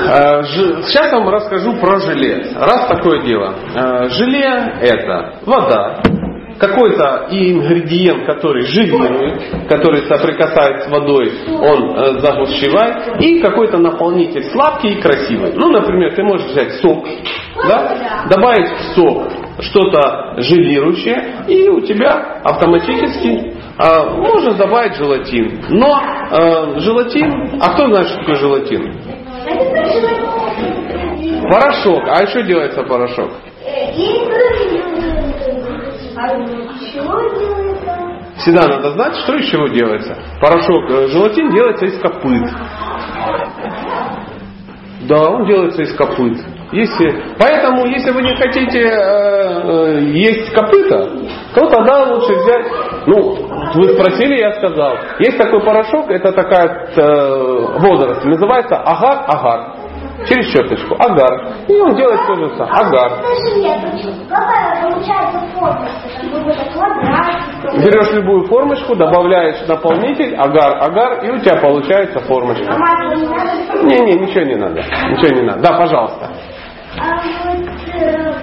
Э, 0.08 0.42
ж- 0.42 0.82
Сейчас 0.84 1.12
вам 1.12 1.28
расскажу 1.28 1.72
про 1.80 1.98
желе. 2.00 2.52
Раз 2.56 2.88
такое 2.88 3.22
дело. 3.22 3.54
Э, 3.74 4.08
Желе 4.08 4.44
это 4.80 5.34
вода, 5.46 6.02
какой-то 6.58 7.28
ингредиент, 7.30 8.24
который 8.26 8.62
желирует, 8.62 9.68
который 9.68 10.06
соприкасается 10.06 10.88
с 10.88 10.90
водой, 10.90 11.32
он 11.48 11.96
э, 11.96 12.20
загущевает, 12.20 13.20
и 13.20 13.40
какой-то 13.40 13.78
наполнитель 13.78 14.44
сладкий 14.44 14.92
и 14.92 15.00
красивый. 15.00 15.52
Ну, 15.54 15.70
например, 15.70 16.14
ты 16.14 16.22
можешь 16.22 16.46
взять 16.46 16.72
сок, 16.80 17.06
да, 17.66 18.26
добавить 18.28 18.68
в 18.68 18.94
сок 18.94 19.28
что-то 19.60 20.34
желирующее, 20.38 21.44
и 21.48 21.68
у 21.68 21.80
тебя 21.80 22.40
автоматически 22.44 23.54
э, 23.78 24.10
можно 24.16 24.54
добавить 24.54 24.96
желатин. 24.96 25.60
Но 25.70 26.00
э, 26.30 26.80
желатин, 26.80 27.58
а 27.60 27.74
кто 27.74 27.86
знает, 27.86 28.08
что 28.08 28.18
такое 28.18 28.36
желатин? 28.36 28.94
Порошок. 31.42 32.02
А 32.08 32.22
еще 32.22 32.42
делается 32.44 32.82
порошок? 32.84 33.30
Всегда 38.38 38.66
надо 38.66 38.92
знать, 38.92 39.16
что 39.16 39.34
из 39.36 39.50
чего 39.50 39.68
делается. 39.68 40.16
Порошок 40.40 40.90
э, 40.90 41.08
желатин 41.08 41.50
делается 41.52 41.86
из 41.86 41.98
копыт. 42.00 42.48
Да, 45.08 45.30
он 45.30 45.46
делается 45.46 45.82
из 45.82 45.94
копыт. 45.96 46.38
Если, 46.72 47.22
поэтому, 47.38 47.84
если 47.86 48.10
вы 48.12 48.22
не 48.22 48.34
хотите 48.34 48.80
э, 48.80 48.88
э, 48.88 50.00
есть 50.12 50.52
копыта, 50.52 51.10
то 51.54 51.68
тогда 51.68 52.04
лучше 52.04 52.32
взять, 52.34 52.66
ну, 53.06 53.36
вы 53.74 53.90
спросили, 53.90 54.38
я 54.38 54.52
сказал. 54.54 54.96
Есть 55.18 55.36
такой 55.36 55.60
порошок, 55.60 56.10
это 56.10 56.32
такая 56.32 56.88
э, 56.96 57.78
водоросль, 57.78 58.28
называется 58.28 58.76
агар-агар. 58.76 59.81
Через 60.26 60.52
щеточку. 60.52 60.94
Агар. 60.98 61.54
И 61.68 61.80
он 61.80 61.94
делает 61.96 62.20
то 62.26 62.34
же 62.34 62.50
самое. 62.56 62.72
Агар. 62.72 63.10
Какой-то 66.32 66.64
квадратик. 66.72 67.84
Берешь 67.84 68.12
любую 68.12 68.46
формочку, 68.46 68.94
добавляешь 68.96 69.66
наполнитель, 69.68 70.34
агар, 70.36 70.82
агар, 70.82 71.24
и 71.24 71.30
у 71.30 71.38
тебя 71.38 71.56
получается 71.60 72.20
формочка. 72.20 72.72
А 72.72 72.78
масло 72.78 73.14
не 73.16 73.26
надо? 73.28 73.50
Не, 73.84 73.98
не, 74.00 74.14
ничего 74.26 74.44
не 74.44 74.56
надо. 74.56 74.82
Ничего 75.10 75.36
не 75.36 75.42
надо. 75.42 75.60
Да, 75.60 75.78
пожалуйста. 75.78 76.30
А 76.98 77.14
может 77.14 77.80
человек 77.80 78.36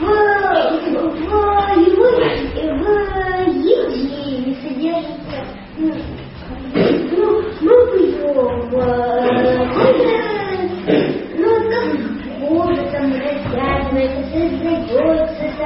в 0.00 0.24
его 1.76 2.53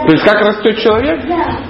То 0.09 0.15
есть 0.15 0.25
как 0.25 0.41
растет 0.41 0.79
человек? 0.79 1.21
Да. 1.29 1.61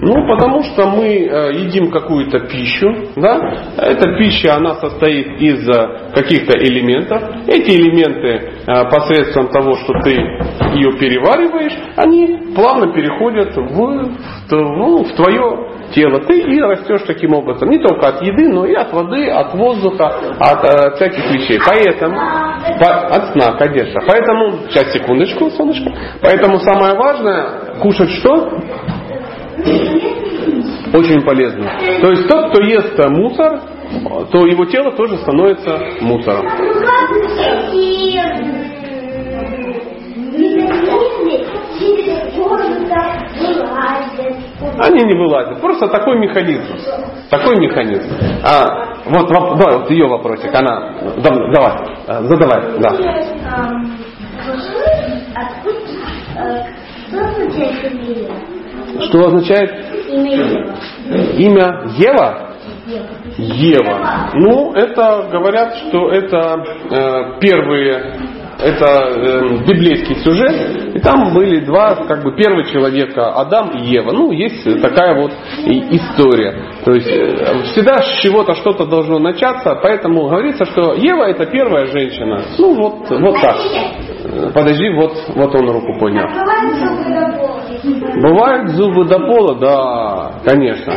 Ну, 0.00 0.28
потому 0.28 0.62
что 0.62 0.90
мы 0.90 1.06
э, 1.06 1.52
едим 1.54 1.90
какую-то 1.90 2.40
пищу, 2.40 2.86
да? 3.16 3.40
Эта 3.78 4.14
пища, 4.18 4.56
она 4.56 4.74
состоит 4.74 5.40
из 5.40 5.66
э, 5.66 6.12
каких-то 6.14 6.58
элементов. 6.58 7.22
Эти 7.46 7.70
элементы 7.70 8.52
э, 8.66 8.90
посредством 8.90 9.48
того, 9.48 9.74
что 9.76 9.94
ты 10.04 10.10
ее 10.10 10.98
перевариваешь, 10.98 11.72
они 11.96 12.52
плавно 12.54 12.92
переходят 12.92 13.56
в, 13.56 14.10
ну, 14.50 15.04
в 15.04 15.14
твое 15.14 15.68
тело. 15.94 16.20
Ты 16.26 16.40
и 16.40 16.60
растешь 16.60 17.02
таким 17.06 17.32
образом. 17.32 17.70
Не 17.70 17.78
только 17.78 18.08
от 18.08 18.22
еды, 18.22 18.48
но 18.50 18.66
и 18.66 18.74
от 18.74 18.92
воды, 18.92 19.30
от 19.30 19.54
воздуха, 19.54 20.14
от 20.38 20.64
э, 20.64 20.94
всяких 20.96 21.24
вещей. 21.32 21.58
Поэтому, 21.66 22.18
от 22.80 23.32
сна, 23.32 23.52
конечно. 23.58 24.00
Поэтому, 24.06 24.68
сейчас 24.68 24.92
секундочку, 24.92 25.50
солнышко. 25.50 25.92
Поэтому 26.22 26.58
самое 26.60 26.94
важное, 26.94 27.76
кушать 27.80 28.10
что? 28.10 28.48
Очень 30.92 31.22
полезно. 31.22 31.70
То 32.00 32.10
есть 32.10 32.28
тот, 32.28 32.50
кто 32.50 32.62
ест 32.62 32.98
мусор, 33.10 33.60
то 34.30 34.46
его 34.46 34.64
тело 34.66 34.92
тоже 34.92 35.18
становится 35.18 35.78
мусором. 36.00 36.46
Через 41.78 42.34
кожу 42.34 42.86
так? 42.88 43.28
Они 44.60 45.04
не 45.04 45.14
вылазят. 45.14 45.60
Просто 45.60 45.88
такой 45.88 46.18
механизм. 46.18 46.64
Такой 47.30 47.56
механизм. 47.58 48.10
А, 48.42 48.94
вот, 49.06 49.28
давай, 49.28 49.78
вот 49.78 49.90
ее 49.90 50.06
вопросик. 50.06 50.52
Она, 50.54 50.94
да- 51.18 51.52
давай, 51.52 51.72
э, 52.06 52.22
задавай, 52.24 52.62
да. 52.80 52.90
Что 59.00 59.26
означает 59.26 59.70
имя 61.38 61.82
Ева? 61.96 62.44
Ева. 63.36 64.30
Ну, 64.34 64.72
это 64.72 65.28
говорят, 65.30 65.74
что 65.76 66.10
это 66.10 66.64
э, 66.90 67.38
первые, 67.40 68.14
это 68.58 68.86
э, 68.86 69.64
библейский 69.66 70.16
сюжет, 70.16 70.96
и 70.96 71.00
там 71.00 71.32
были 71.32 71.64
два, 71.64 71.94
как 72.06 72.24
бы 72.24 72.34
первый 72.36 72.64
человека, 72.64 73.32
Адам 73.34 73.70
и 73.70 73.86
Ева. 73.86 74.10
Ну, 74.12 74.32
есть 74.32 74.64
такая 74.82 75.20
вот 75.20 75.32
история. 75.64 76.68
То 76.84 76.92
есть 76.92 77.08
э, 77.08 77.62
всегда 77.72 77.98
с 77.98 78.20
чего-то 78.20 78.54
что-то 78.54 78.86
должно 78.86 79.18
начаться, 79.18 79.78
поэтому 79.82 80.28
говорится, 80.28 80.64
что 80.66 80.94
Ева 80.94 81.24
это 81.24 81.46
первая 81.46 81.86
женщина. 81.86 82.42
Ну, 82.58 82.74
вот, 82.74 83.10
вот 83.10 83.40
так. 83.40 83.56
Э, 84.24 84.50
Подожди, 84.52 84.90
вот, 84.90 85.12
вот 85.34 85.54
он 85.54 85.70
руку 85.70 85.98
поднял. 86.00 86.26
Бывают 88.20 88.70
зубы 88.70 89.04
до 89.04 89.18
пола, 89.20 89.54
да, 89.54 90.32
конечно. 90.44 90.94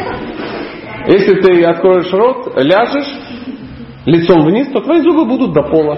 Если 1.07 1.35
ты 1.41 1.63
откроешь 1.63 2.11
рот, 2.11 2.53
ляжешь 2.57 3.07
лицом 4.05 4.45
вниз, 4.45 4.71
то 4.71 4.81
твои 4.81 5.01
зубы 5.01 5.25
будут 5.25 5.53
до 5.53 5.63
пола. 5.63 5.97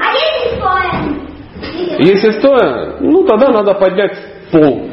А 0.00 0.12
если 0.14 0.56
стоя? 0.56 0.90
Если 2.02 2.32
стоя, 2.40 2.96
ну 3.00 3.24
тогда 3.24 3.48
надо 3.50 3.74
поднять 3.74 4.16
пол. 4.50 4.90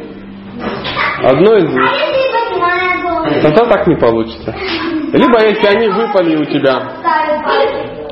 Одно 1.24 1.56
из 1.58 1.66
А 1.66 2.50
поднимая 2.50 3.02
голову? 3.02 3.42
Тогда 3.42 3.66
так 3.66 3.88
не 3.88 3.96
получится. 3.96 4.56
Либо 5.14 5.44
если 5.44 5.68
они 5.68 5.88
выпали 5.88 6.36
у 6.38 6.46
тебя. 6.46 6.82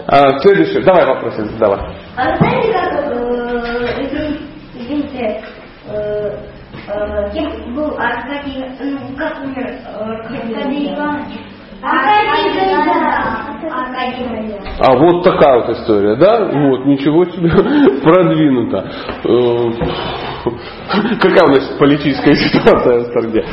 А, 0.07 0.39
следующий. 0.39 0.81
Давай 0.83 1.05
вопрос 1.05 1.35
задавай. 1.35 1.79
А 2.15 2.37
знаете, 2.37 2.73
как, 2.73 3.11
э, 3.11 4.01
извин- 4.01 4.39
извините, 4.73 5.43
э, 5.89 6.37
э, 6.87 7.31
кем 7.33 7.75
был 7.75 7.95
Аркадий, 7.99 8.65
ну, 8.79 9.15
как 9.17 9.37
умер 9.43 9.67
э, 9.67 9.99
Аркадий 9.99 10.93
Иванович? 10.95 11.33
А 14.79 14.95
вот 14.95 15.23
такая 15.23 15.59
вот 15.59 15.69
история, 15.77 16.15
да? 16.15 16.45
Вот, 16.45 16.85
ничего 16.85 17.25
себе, 17.25 17.49
продвинуто. 18.03 18.89
Какая 21.19 21.45
у 21.45 21.51
нас 21.51 21.63
политическая 21.79 22.35
ситуация 22.35 22.99
в 22.99 23.03
стране? 23.07 23.43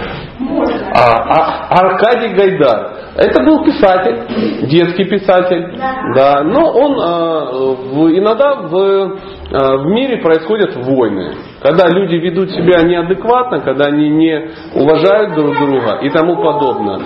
А, 0.95 1.01
а- 1.01 1.69
Аркадий 1.81 2.29
Гайдар. 2.35 2.93
Это 3.17 3.45
был 3.45 3.65
писатель, 3.65 4.67
детский 4.67 5.05
писатель. 5.05 5.77
Да. 5.79 5.95
Да, 6.15 6.43
но 6.43 6.69
он 6.73 6.93
э, 6.99 7.75
в- 7.93 8.19
иногда 8.19 8.55
в, 8.57 8.77
э, 8.77 9.77
в 9.79 9.87
мире 9.87 10.17
происходят 10.19 10.75
войны. 10.77 11.33
Когда 11.63 11.87
люди 11.89 12.17
ведут 12.17 12.51
себя 12.51 12.83
неадекватно, 12.83 13.61
когда 13.61 13.87
они 13.87 14.09
не 14.11 14.51
уважают 14.75 15.35
друг 15.35 15.57
друга 15.59 15.99
и 16.03 16.11
тому 16.11 16.37
подобное, 16.43 16.99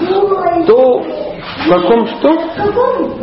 то 0.67 1.01
в 1.01 1.69
каком 1.69 2.07
что? 2.07 2.33
В 2.33 2.57
каком 2.57 3.19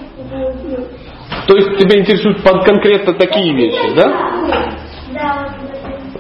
То 1.47 1.57
есть 1.57 1.77
тебя 1.79 2.01
интересуют 2.01 2.41
конкретно 2.43 3.13
такие 3.15 3.55
вещи, 3.55 3.95
да? 3.97 4.13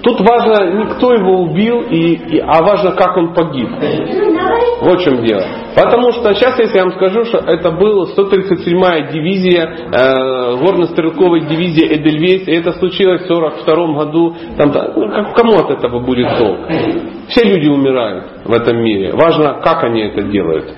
Тут 0.02 0.20
важно 0.20 0.70
не 0.74 0.84
кто 0.96 1.14
его 1.14 1.40
убил, 1.44 1.80
и, 1.80 2.12
и- 2.36 2.38
а 2.38 2.62
важно 2.62 2.92
как 2.92 3.16
он 3.16 3.32
погиб. 3.32 3.70
Вот 4.82 5.00
в 5.00 5.02
чем 5.02 5.24
дело. 5.24 5.42
Потому 5.74 6.12
что 6.12 6.34
сейчас, 6.34 6.58
если 6.58 6.76
я 6.76 6.84
вам 6.84 6.92
скажу, 6.92 7.24
что 7.24 7.38
это 7.38 7.70
была 7.70 8.04
137-я 8.14 9.10
дивизия, 9.10 9.62
э, 9.64 10.56
горно-стрелковой 10.62 11.48
дивизии 11.48 11.86
Эдельвейс, 11.86 12.46
и 12.46 12.52
это 12.52 12.72
случилось 12.72 13.22
в 13.22 13.26
42 13.28 13.94
году, 13.94 14.36
там, 14.58 14.72
ну, 14.94 15.08
как- 15.10 15.34
кому 15.34 15.54
от 15.58 15.70
этого 15.70 16.00
будет 16.00 16.36
толк? 16.36 16.58
Все 17.28 17.48
люди 17.48 17.68
умирают 17.68 18.24
в 18.44 18.52
этом 18.52 18.76
мире. 18.82 19.12
Важно, 19.14 19.60
как 19.64 19.84
они 19.84 20.02
это 20.02 20.22
делают. 20.24 20.74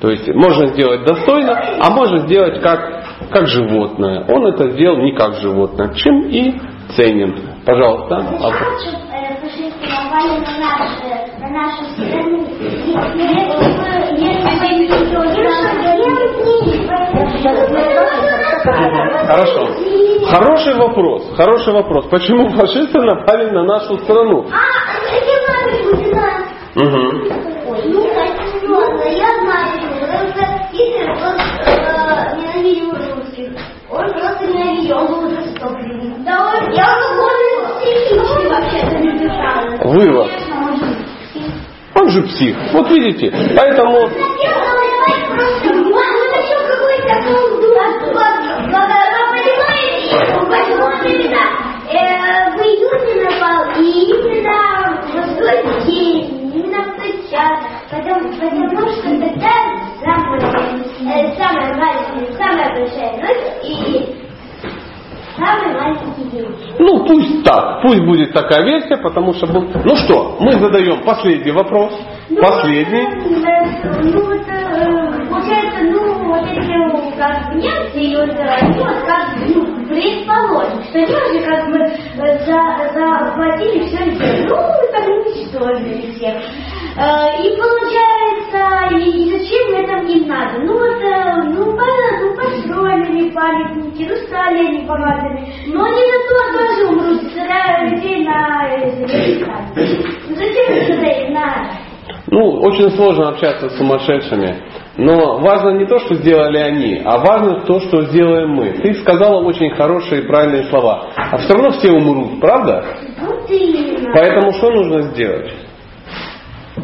То 0.00 0.10
есть 0.10 0.28
можно 0.34 0.68
сделать 0.68 1.04
достойно, 1.04 1.60
а 1.80 1.90
можно 1.90 2.18
сделать 2.18 2.60
как, 2.60 2.97
как 3.30 3.46
животное. 3.46 4.24
Он 4.28 4.46
это 4.46 4.70
сделал 4.70 4.98
не 4.98 5.12
как 5.12 5.34
животное, 5.34 5.94
чем 5.94 6.28
и 6.28 6.54
ценен. 6.96 7.34
Пожалуйста. 7.64 8.16
А- 8.16 8.52
Хорошо. 19.26 19.68
Хороший 20.30 20.74
вопрос. 20.74 21.22
Хороший 21.36 21.72
вопрос. 21.72 22.06
Почему 22.10 22.48
фашисты 22.50 23.00
напали 23.00 23.50
на 23.50 23.62
нашу 23.64 23.98
страну? 23.98 24.46
А? 24.50 24.88
Угу. 26.76 27.48
Вывод. 39.84 40.30
Он 41.94 42.08
же 42.10 42.22
псих. 42.22 42.56
Вот 42.72 42.88
видите. 42.90 43.32
Поэтому 43.56 44.08
пусть 67.82 68.00
будет 68.00 68.32
такая 68.32 68.62
версия, 68.64 68.96
потому 68.98 69.34
что... 69.34 69.46
был- 69.46 69.68
Ну 69.84 69.96
что, 69.96 70.36
мы 70.40 70.52
задаем 70.58 71.02
последний 71.04 71.52
вопрос. 71.52 71.92
Ну, 72.30 72.40
Последний. 72.40 73.06
Ну, 74.02 74.22
вот, 74.26 74.40
э, 74.48 75.26
получается, 75.30 75.80
ну, 75.84 76.24
вот 76.28 76.42
если 76.46 76.74
ну, 76.74 77.12
как 77.16 77.54
немцы 77.54 77.98
и 78.00 78.16
вот, 78.16 78.30
они 78.30 78.78
вот 78.78 79.04
как 79.06 79.28
ну, 79.48 79.64
предположим, 79.88 80.82
что 80.84 80.98
они 80.98 81.14
уже 81.14 81.46
как 81.46 81.70
бы 81.70 81.78
э, 81.78 82.38
за, 82.46 82.92
захватили 82.94 83.86
все 83.86 84.04
людей, 84.04 84.46
ну, 84.48 84.56
там 84.92 85.04
уничтожили 85.04 86.12
всех. 86.12 86.36
Э, 86.96 87.42
И 87.42 87.56
получается, 87.56 88.07
и 88.98 89.30
зачем 89.30 89.74
это 89.74 90.06
им 90.06 90.28
надо? 90.28 90.60
Ну 90.60 90.72
вот, 90.72 91.00
ну, 91.54 91.76
понятно, 91.76 92.20
ну, 92.22 92.36
построили 92.36 93.30
памятники, 93.30 94.06
ну, 94.08 94.16
стали 94.26 94.66
они 94.66 94.86
помазаны, 94.86 95.46
но 95.66 95.84
они 95.84 96.02
зато 96.10 96.58
тоже 96.58 96.86
умрут, 96.88 97.22
собирая 97.22 97.88
людей 97.88 98.24
на 98.24 98.68
Великобританию. 98.68 100.04
Ну, 100.28 100.34
зачем 100.34 100.72
это 100.72 100.86
тогда 100.92 101.08
им 101.08 101.32
надо? 101.34 101.88
Ну, 102.30 102.60
очень 102.60 102.90
сложно 102.90 103.28
общаться 103.30 103.70
с 103.70 103.78
сумасшедшими. 103.78 104.62
Но 104.98 105.38
важно 105.38 105.78
не 105.78 105.86
то, 105.86 105.98
что 106.00 106.16
сделали 106.16 106.58
они, 106.58 107.00
а 107.04 107.18
важно 107.18 107.60
то, 107.64 107.78
что 107.80 108.02
сделаем 108.06 108.50
мы. 108.50 108.72
Ты 108.82 108.94
сказала 108.94 109.42
очень 109.44 109.70
хорошие 109.70 110.22
и 110.22 110.26
правильные 110.26 110.64
слова. 110.64 111.08
А 111.16 111.38
все 111.38 111.54
равно 111.54 111.70
все 111.70 111.92
умрут, 111.92 112.40
правда? 112.40 112.84
Вот 113.20 113.48
именно. 113.48 114.12
Поэтому 114.12 114.52
что 114.52 114.70
нужно 114.70 115.02
сделать? 115.02 115.52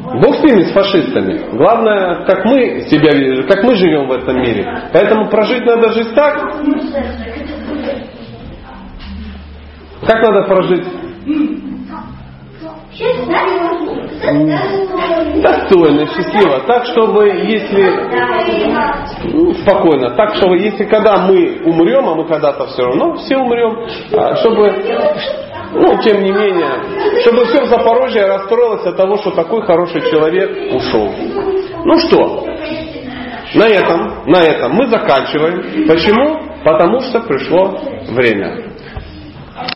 Бог 0.04 0.36
с 0.36 0.42
ними, 0.42 0.62
с 0.64 0.72
фашистами. 0.72 1.56
Главное, 1.56 2.24
как 2.24 2.44
мы 2.44 2.82
себя, 2.82 3.46
как 3.48 3.64
мы 3.64 3.74
живем 3.74 4.06
в 4.06 4.12
этом 4.12 4.40
мире. 4.40 4.66
Поэтому 4.92 5.28
прожить 5.28 5.64
надо 5.64 5.92
жить 5.92 6.14
так, 6.14 6.52
как 10.06 10.22
надо 10.22 10.42
прожить 10.42 10.84
достойно, 15.42 16.06
счастливо, 16.06 16.60
так, 16.66 16.86
чтобы 16.86 17.28
если 17.28 17.90
ну, 19.32 19.52
спокойно, 19.54 20.10
так, 20.10 20.34
чтобы 20.36 20.58
если 20.58 20.84
когда 20.84 21.26
мы 21.26 21.60
умрем, 21.64 22.08
а 22.08 22.14
мы 22.14 22.26
когда-то 22.26 22.66
все 22.68 22.82
равно 22.84 23.14
все 23.16 23.36
умрем, 23.36 23.86
а, 24.12 24.36
чтобы, 24.36 24.72
ну, 25.74 26.02
тем 26.02 26.22
не 26.22 26.30
менее, 26.30 27.20
чтобы 27.22 27.44
все 27.46 27.62
в 27.62 27.66
Запорожье 27.66 28.26
расстроилось 28.26 28.86
от 28.86 28.96
того, 28.96 29.16
что 29.18 29.32
такой 29.32 29.62
хороший 29.62 30.00
человек 30.10 30.72
ушел. 30.72 31.12
Ну 31.84 31.98
что, 31.98 32.46
на 33.54 33.68
этом, 33.68 34.24
на 34.26 34.42
этом 34.42 34.72
мы 34.72 34.86
заканчиваем. 34.86 35.86
Почему? 35.86 36.40
Потому 36.64 37.00
что 37.00 37.20
пришло 37.20 37.78
время. 38.10 38.73